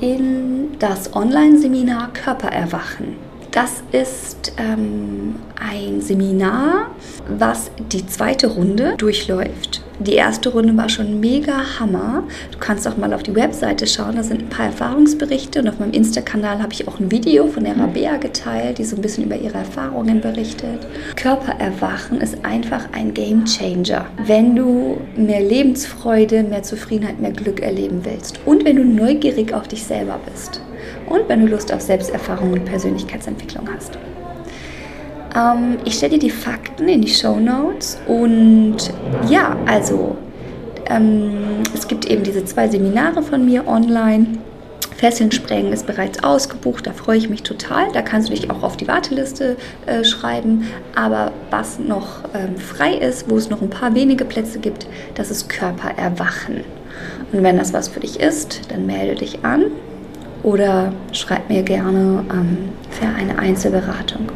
in 0.00 0.78
das 0.78 1.14
Online-Seminar 1.14 2.12
Körpererwachen. 2.12 3.25
Das 3.56 3.82
ist 3.90 4.52
ähm, 4.58 5.36
ein 5.58 6.02
Seminar, 6.02 6.90
was 7.26 7.70
die 7.90 8.06
zweite 8.06 8.48
Runde 8.48 8.96
durchläuft. 8.98 9.82
Die 9.98 10.12
erste 10.12 10.50
Runde 10.50 10.76
war 10.76 10.90
schon 10.90 11.20
mega 11.20 11.54
Hammer. 11.80 12.24
Du 12.52 12.58
kannst 12.58 12.86
auch 12.86 12.98
mal 12.98 13.14
auf 13.14 13.22
die 13.22 13.34
Webseite 13.34 13.86
schauen, 13.86 14.16
da 14.16 14.22
sind 14.22 14.42
ein 14.42 14.48
paar 14.50 14.66
Erfahrungsberichte 14.66 15.60
und 15.60 15.68
auf 15.68 15.78
meinem 15.78 15.92
Insta-Kanal 15.92 16.58
habe 16.58 16.74
ich 16.74 16.86
auch 16.86 17.00
ein 17.00 17.10
Video 17.10 17.46
von 17.46 17.64
der 17.64 17.78
Rabea 17.78 18.18
geteilt, 18.18 18.76
die 18.76 18.84
so 18.84 18.94
ein 18.94 19.00
bisschen 19.00 19.24
über 19.24 19.36
ihre 19.36 19.56
Erfahrungen 19.56 20.20
berichtet. 20.20 20.86
Körpererwachen 21.16 22.20
ist 22.20 22.44
einfach 22.44 22.86
ein 22.92 23.14
Game 23.14 23.46
Changer, 23.46 24.04
wenn 24.26 24.54
du 24.54 25.00
mehr 25.16 25.40
Lebensfreude, 25.40 26.42
mehr 26.42 26.62
Zufriedenheit, 26.62 27.20
mehr 27.20 27.32
Glück 27.32 27.60
erleben 27.60 28.02
willst 28.04 28.38
und 28.44 28.66
wenn 28.66 28.76
du 28.76 28.84
neugierig 28.84 29.54
auf 29.54 29.66
dich 29.66 29.82
selber 29.82 30.20
bist 30.30 30.60
und 31.06 31.28
wenn 31.28 31.40
du 31.40 31.46
Lust 31.46 31.72
auf 31.72 31.80
Selbsterfahrung 31.80 32.52
und 32.52 32.64
Persönlichkeitsentwicklung 32.64 33.68
hast. 33.74 33.98
Ähm, 35.36 35.78
ich 35.84 35.94
stelle 35.94 36.12
dir 36.12 36.18
die 36.18 36.30
Fakten 36.30 36.88
in 36.88 37.02
die 37.02 37.08
Show 37.08 37.36
Notes 37.36 37.98
und 38.06 38.76
ja, 39.28 39.56
also 39.66 40.16
ähm, 40.88 41.62
es 41.74 41.86
gibt 41.88 42.06
eben 42.06 42.22
diese 42.22 42.44
zwei 42.44 42.68
Seminare 42.68 43.22
von 43.22 43.44
mir 43.44 43.66
online. 43.66 44.38
Fesseln 44.96 45.30
sprengen 45.30 45.74
ist 45.74 45.86
bereits 45.86 46.24
ausgebucht, 46.24 46.86
da 46.86 46.92
freue 46.92 47.18
ich 47.18 47.28
mich 47.28 47.42
total. 47.42 47.92
Da 47.92 48.00
kannst 48.00 48.30
du 48.30 48.34
dich 48.34 48.50
auch 48.50 48.62
auf 48.62 48.78
die 48.78 48.88
Warteliste 48.88 49.56
äh, 49.84 50.04
schreiben. 50.04 50.66
Aber 50.94 51.32
was 51.50 51.78
noch 51.78 52.24
ähm, 52.34 52.56
frei 52.56 52.94
ist, 52.94 53.28
wo 53.28 53.36
es 53.36 53.50
noch 53.50 53.60
ein 53.60 53.68
paar 53.68 53.94
wenige 53.94 54.24
Plätze 54.24 54.58
gibt, 54.58 54.86
das 55.14 55.30
ist 55.30 55.50
Körpererwachen. 55.50 56.64
Und 57.32 57.42
wenn 57.42 57.58
das 57.58 57.74
was 57.74 57.88
für 57.88 58.00
dich 58.00 58.20
ist, 58.20 58.70
dann 58.70 58.86
melde 58.86 59.16
dich 59.16 59.44
an 59.44 59.66
oder 60.46 60.94
schreib 61.12 61.50
mir 61.50 61.62
gerne 61.62 62.24
ähm, 62.32 62.70
für 62.90 63.06
eine 63.06 63.38
Einzelberatung 63.38 64.30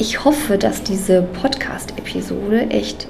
ich 0.00 0.24
hoffe, 0.24 0.56
dass 0.56 0.82
diese 0.82 1.22
Podcast-Episode 1.22 2.70
echt 2.70 3.06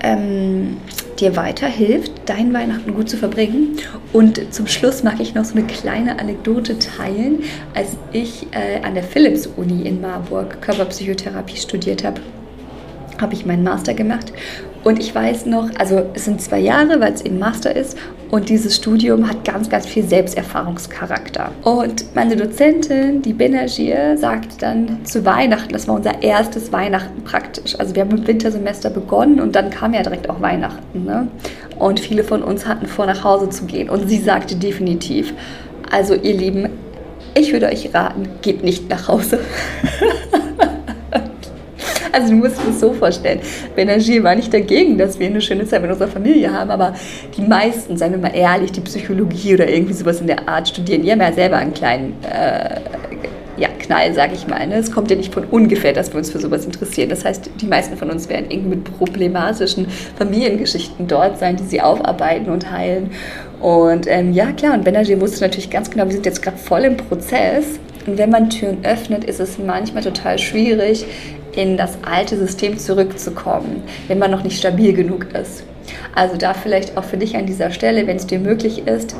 ähm, 0.00 0.78
dir 1.20 1.36
weiterhilft, 1.36 2.10
dein 2.26 2.52
Weihnachten 2.52 2.94
gut 2.94 3.08
zu 3.08 3.16
verbringen. 3.16 3.76
Und 4.12 4.52
zum 4.52 4.66
Schluss 4.66 5.04
mag 5.04 5.20
ich 5.20 5.34
noch 5.34 5.44
so 5.44 5.56
eine 5.56 5.66
kleine 5.66 6.18
Anekdote 6.18 6.80
teilen. 6.80 7.44
Als 7.74 7.96
ich 8.12 8.48
äh, 8.50 8.84
an 8.84 8.94
der 8.94 9.04
Philips-Uni 9.04 9.86
in 9.86 10.00
Marburg 10.00 10.60
Körperpsychotherapie 10.62 11.56
studiert 11.56 12.02
habe, 12.02 12.20
habe 13.20 13.34
ich 13.34 13.46
meinen 13.46 13.62
Master 13.62 13.94
gemacht. 13.94 14.32
Und 14.82 14.98
ich 14.98 15.14
weiß 15.14 15.46
noch, 15.46 15.70
also 15.78 16.10
es 16.14 16.24
sind 16.24 16.40
zwei 16.40 16.58
Jahre, 16.58 17.00
weil 17.00 17.12
es 17.12 17.22
eben 17.22 17.38
Master 17.38 17.74
ist. 17.74 17.96
Und 18.30 18.48
dieses 18.48 18.74
Studium 18.76 19.28
hat 19.28 19.44
ganz, 19.44 19.68
ganz 19.68 19.86
viel 19.86 20.02
Selbsterfahrungscharakter. 20.02 21.52
Und 21.62 22.14
meine 22.14 22.36
Dozentin, 22.36 23.22
die 23.22 23.32
Benagier, 23.32 24.16
sagt 24.18 24.62
dann 24.62 25.04
zu 25.04 25.24
Weihnachten, 25.24 25.72
das 25.72 25.86
war 25.86 25.94
unser 25.94 26.22
erstes 26.22 26.72
Weihnachten 26.72 27.22
praktisch. 27.22 27.78
Also 27.78 27.94
wir 27.94 28.02
haben 28.02 28.10
im 28.10 28.26
Wintersemester 28.26 28.90
begonnen 28.90 29.40
und 29.40 29.54
dann 29.54 29.70
kam 29.70 29.94
ja 29.94 30.02
direkt 30.02 30.28
auch 30.28 30.40
Weihnachten. 30.40 31.04
Ne? 31.04 31.28
Und 31.78 32.00
viele 32.00 32.24
von 32.24 32.42
uns 32.42 32.66
hatten 32.66 32.86
vor, 32.86 33.06
nach 33.06 33.22
Hause 33.22 33.48
zu 33.50 33.64
gehen. 33.64 33.88
Und 33.88 34.08
sie 34.08 34.18
sagte 34.18 34.56
definitiv, 34.56 35.32
also 35.90 36.14
ihr 36.14 36.34
Lieben, 36.34 36.68
ich 37.34 37.52
würde 37.52 37.66
euch 37.66 37.94
raten, 37.94 38.28
geht 38.42 38.64
nicht 38.64 38.88
nach 38.88 39.08
Hause. 39.08 39.38
Also 42.16 42.30
du 42.30 42.36
musst 42.36 42.56
es 42.66 42.80
so 42.80 42.94
vorstellen. 42.94 43.40
Benagier 43.74 44.24
war 44.24 44.34
nicht 44.34 44.52
dagegen, 44.52 44.96
dass 44.96 45.18
wir 45.18 45.26
eine 45.26 45.42
schöne 45.42 45.66
Zeit 45.66 45.82
mit 45.82 45.90
unserer 45.90 46.08
Familie 46.08 46.50
haben, 46.50 46.70
aber 46.70 46.94
die 47.36 47.42
meisten, 47.42 47.98
seien 47.98 48.12
wir 48.12 48.18
mal 48.18 48.34
ehrlich, 48.34 48.72
die 48.72 48.80
Psychologie 48.80 49.52
oder 49.52 49.68
irgendwie 49.68 49.92
sowas 49.92 50.22
in 50.22 50.26
der 50.26 50.48
Art 50.48 50.66
studieren, 50.66 51.02
die 51.02 51.12
haben 51.12 51.20
ja 51.20 51.30
selber 51.30 51.58
einen 51.58 51.74
kleinen 51.74 52.14
äh, 52.24 52.80
ja, 53.58 53.68
Knall, 53.68 54.14
sage 54.14 54.32
ich 54.34 54.46
mal. 54.46 54.66
Ne? 54.66 54.76
Es 54.76 54.90
kommt 54.90 55.10
ja 55.10 55.16
nicht 55.16 55.34
von 55.34 55.44
ungefähr, 55.44 55.92
dass 55.92 56.10
wir 56.14 56.16
uns 56.16 56.30
für 56.30 56.38
sowas 56.38 56.64
interessieren. 56.64 57.10
Das 57.10 57.22
heißt, 57.22 57.50
die 57.60 57.66
meisten 57.66 57.98
von 57.98 58.08
uns 58.08 58.30
werden 58.30 58.46
irgendwie 58.48 58.76
mit 58.76 58.96
problematischen 58.96 59.86
Familiengeschichten 60.16 61.06
dort 61.06 61.38
sein, 61.38 61.56
die 61.56 61.64
sie 61.64 61.82
aufarbeiten 61.82 62.48
und 62.48 62.70
heilen. 62.70 63.10
Und 63.60 64.06
ähm, 64.08 64.32
ja, 64.32 64.52
klar, 64.52 64.72
und 64.72 64.84
Benagier 64.84 65.20
wusste 65.20 65.42
natürlich 65.42 65.68
ganz 65.68 65.90
genau, 65.90 66.06
wir 66.06 66.12
sind 66.12 66.24
jetzt 66.24 66.40
gerade 66.40 66.56
voll 66.56 66.84
im 66.84 66.96
Prozess. 66.96 67.78
Und 68.06 68.18
wenn 68.18 68.30
man 68.30 68.50
Türen 68.50 68.78
öffnet, 68.84 69.24
ist 69.24 69.40
es 69.40 69.58
manchmal 69.58 70.02
total 70.02 70.38
schwierig, 70.38 71.04
in 71.56 71.76
das 71.76 71.98
alte 72.02 72.36
System 72.36 72.78
zurückzukommen, 72.78 73.82
wenn 74.08 74.18
man 74.18 74.30
noch 74.30 74.44
nicht 74.44 74.58
stabil 74.58 74.92
genug 74.92 75.32
ist. 75.34 75.64
Also 76.14 76.36
da 76.36 76.54
vielleicht 76.54 76.96
auch 76.96 77.04
für 77.04 77.16
dich 77.16 77.36
an 77.36 77.46
dieser 77.46 77.70
Stelle, 77.70 78.06
wenn 78.06 78.16
es 78.16 78.26
dir 78.26 78.38
möglich 78.38 78.86
ist, 78.86 79.16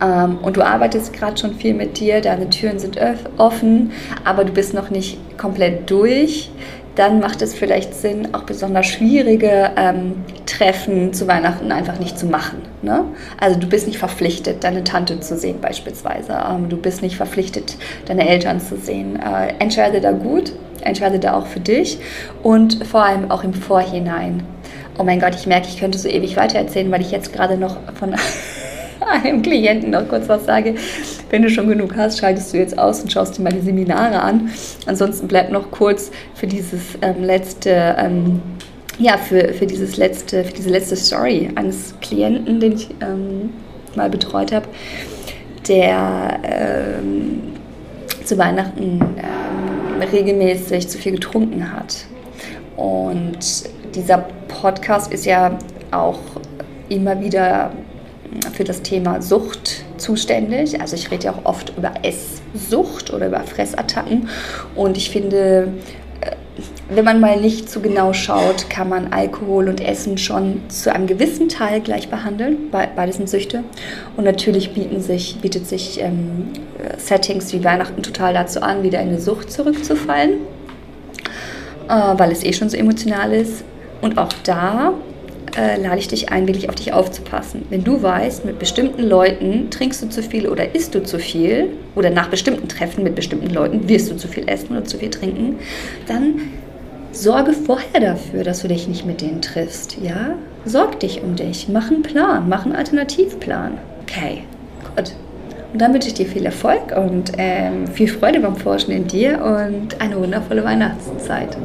ähm, 0.00 0.38
und 0.42 0.56
du 0.56 0.62
arbeitest 0.62 1.12
gerade 1.12 1.36
schon 1.36 1.54
viel 1.54 1.74
mit 1.74 1.98
dir, 1.98 2.20
deine 2.20 2.48
Türen 2.50 2.78
sind 2.78 2.98
offen, 3.36 3.92
aber 4.24 4.44
du 4.44 4.52
bist 4.52 4.74
noch 4.74 4.90
nicht 4.90 5.38
komplett 5.38 5.90
durch, 5.90 6.50
dann 6.94 7.20
macht 7.20 7.40
es 7.42 7.54
vielleicht 7.54 7.94
Sinn, 7.94 8.34
auch 8.34 8.42
besonders 8.42 8.86
schwierige 8.86 9.70
ähm, 9.76 10.16
Treffen 10.46 11.12
zu 11.12 11.26
Weihnachten 11.26 11.72
einfach 11.72 11.98
nicht 11.98 12.18
zu 12.18 12.26
machen. 12.26 12.71
Ne? 12.82 13.04
Also 13.38 13.60
du 13.60 13.68
bist 13.68 13.86
nicht 13.86 13.98
verpflichtet, 13.98 14.64
deine 14.64 14.82
Tante 14.82 15.20
zu 15.20 15.36
sehen 15.36 15.60
beispielsweise. 15.60 16.32
Ähm, 16.50 16.68
du 16.68 16.76
bist 16.76 17.00
nicht 17.00 17.16
verpflichtet, 17.16 17.76
deine 18.06 18.28
Eltern 18.28 18.60
zu 18.60 18.76
sehen. 18.76 19.16
Äh, 19.16 19.54
entscheide 19.60 20.00
da 20.00 20.10
gut, 20.10 20.52
entscheide 20.82 21.20
da 21.20 21.34
auch 21.34 21.46
für 21.46 21.60
dich 21.60 21.98
und 22.42 22.84
vor 22.84 23.04
allem 23.04 23.30
auch 23.30 23.44
im 23.44 23.54
Vorhinein. 23.54 24.42
Oh 24.98 25.04
mein 25.04 25.20
Gott, 25.20 25.34
ich 25.34 25.46
merke, 25.46 25.68
ich 25.68 25.78
könnte 25.78 25.98
so 25.98 26.08
ewig 26.08 26.36
weitererzählen, 26.36 26.90
weil 26.90 27.00
ich 27.00 27.12
jetzt 27.12 27.32
gerade 27.32 27.56
noch 27.56 27.76
von 27.94 28.14
einem 29.12 29.42
Klienten 29.42 29.90
noch 29.90 30.08
kurz 30.08 30.28
was 30.28 30.44
sage. 30.44 30.74
Wenn 31.30 31.42
du 31.42 31.50
schon 31.50 31.68
genug 31.68 31.96
hast, 31.96 32.18
schaltest 32.18 32.52
du 32.52 32.58
jetzt 32.58 32.78
aus 32.78 33.00
und 33.00 33.12
schaust 33.12 33.38
dir 33.38 33.44
die 33.44 33.60
Seminare 33.60 34.20
an. 34.20 34.50
Ansonsten 34.86 35.28
bleib 35.28 35.50
noch 35.50 35.70
kurz 35.70 36.10
für 36.34 36.46
dieses 36.46 36.98
ähm, 37.00 37.22
letzte, 37.22 37.96
ähm, 37.98 38.42
ja, 38.98 39.16
für, 39.16 39.52
für, 39.54 39.66
dieses 39.66 39.96
letzte, 39.96 40.44
für 40.44 40.52
diese 40.52 40.70
letzte 40.70 40.96
Story 40.96 41.50
eines 41.54 41.94
Klienten, 42.00 42.60
den 42.60 42.72
ich 42.72 42.90
ähm, 43.00 43.50
mal 43.94 44.10
betreut 44.10 44.52
habe, 44.52 44.66
der 45.68 46.40
ähm, 46.42 47.40
zu 48.24 48.38
Weihnachten 48.38 49.00
ähm, 49.00 50.02
regelmäßig 50.12 50.88
zu 50.88 50.98
viel 50.98 51.12
getrunken 51.12 51.72
hat. 51.72 52.04
Und 52.76 53.38
dieser 53.94 54.26
Podcast 54.48 55.12
ist 55.12 55.24
ja 55.26 55.58
auch 55.90 56.18
immer 56.88 57.20
wieder 57.20 57.72
für 58.54 58.64
das 58.64 58.82
Thema 58.82 59.20
Sucht 59.20 59.84
zuständig. 59.98 60.80
Also 60.80 60.96
ich 60.96 61.10
rede 61.10 61.24
ja 61.24 61.32
auch 61.32 61.44
oft 61.44 61.76
über 61.76 61.92
Esssucht 62.02 63.12
oder 63.12 63.28
über 63.28 63.40
Fressattacken. 63.40 64.28
Und 64.74 64.96
ich 64.96 65.10
finde, 65.10 65.68
wenn 66.94 67.04
man 67.04 67.20
mal 67.20 67.40
nicht 67.40 67.70
so 67.70 67.80
genau 67.80 68.12
schaut, 68.12 68.68
kann 68.70 68.88
man 68.88 69.12
Alkohol 69.12 69.68
und 69.68 69.80
Essen 69.80 70.18
schon 70.18 70.62
zu 70.68 70.92
einem 70.92 71.06
gewissen 71.06 71.48
Teil 71.48 71.80
gleich 71.80 72.08
behandeln. 72.08 72.70
Beides 72.70 73.16
sind 73.16 73.28
Süchte. 73.28 73.64
Und 74.16 74.24
natürlich 74.24 74.74
bieten 74.74 75.00
sich, 75.00 75.38
bietet 75.40 75.66
sich 75.66 76.00
ähm, 76.00 76.48
Settings 76.98 77.52
wie 77.52 77.62
Weihnachten 77.64 78.02
total 78.02 78.34
dazu 78.34 78.62
an, 78.62 78.82
wieder 78.82 79.00
in 79.00 79.08
eine 79.08 79.20
Sucht 79.20 79.52
zurückzufallen, 79.52 80.32
äh, 81.88 81.94
weil 82.16 82.32
es 82.32 82.44
eh 82.44 82.52
schon 82.52 82.68
so 82.68 82.76
emotional 82.76 83.32
ist. 83.32 83.64
Und 84.00 84.18
auch 84.18 84.32
da 84.44 84.94
äh, 85.56 85.80
lade 85.80 85.98
ich 85.98 86.08
dich 86.08 86.30
ein, 86.30 86.46
wirklich 86.46 86.68
auf 86.68 86.74
dich 86.74 86.92
aufzupassen. 86.92 87.66
Wenn 87.70 87.84
du 87.84 88.02
weißt, 88.02 88.44
mit 88.44 88.58
bestimmten 88.58 89.02
Leuten 89.02 89.70
trinkst 89.70 90.02
du 90.02 90.08
zu 90.08 90.22
viel 90.22 90.48
oder 90.48 90.74
isst 90.74 90.94
du 90.94 91.02
zu 91.02 91.18
viel, 91.18 91.68
oder 91.94 92.10
nach 92.10 92.28
bestimmten 92.28 92.68
Treffen 92.68 93.04
mit 93.04 93.14
bestimmten 93.14 93.50
Leuten 93.50 93.88
wirst 93.88 94.10
du 94.10 94.16
zu 94.16 94.28
viel 94.28 94.48
essen 94.48 94.72
oder 94.72 94.84
zu 94.84 94.98
viel 94.98 95.10
trinken, 95.10 95.56
dann 96.08 96.40
sorge 97.12 97.52
vorher 97.52 98.00
dafür, 98.00 98.42
dass 98.44 98.62
du 98.62 98.68
dich 98.68 98.88
nicht 98.88 99.06
mit 99.06 99.20
denen 99.20 99.42
triffst. 99.42 99.98
Ja? 100.02 100.34
Sorg 100.64 101.00
dich 101.00 101.22
um 101.22 101.36
dich. 101.36 101.68
Mach 101.68 101.90
einen 101.90 102.02
Plan, 102.02 102.48
mach 102.48 102.64
einen 102.64 102.74
Alternativplan. 102.74 103.78
Okay, 104.02 104.44
gut. 104.96 105.12
Und 105.72 105.80
dann 105.80 105.94
wünsche 105.94 106.08
ich 106.08 106.14
dir 106.14 106.26
viel 106.26 106.44
Erfolg 106.44 106.94
und 106.96 107.32
ähm, 107.38 107.86
viel 107.86 108.08
Freude 108.08 108.40
beim 108.40 108.56
Forschen 108.56 108.92
in 108.92 109.06
dir 109.06 109.42
und 109.42 110.00
eine 110.00 110.18
wundervolle 110.18 110.64
Weihnachtszeit. 110.64 111.56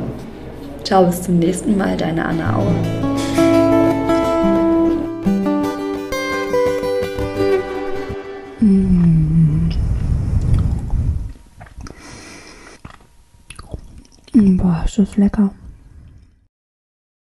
Ciao, 0.84 1.06
bis 1.06 1.24
zum 1.24 1.40
nächsten 1.40 1.78
Mal, 1.78 1.98
deine 1.98 2.24
Anna 2.24 2.56
Auer. 2.56 3.07
Boah, 14.88 14.92
ist 14.92 15.00
das 15.00 15.18
lecker. 15.18 15.54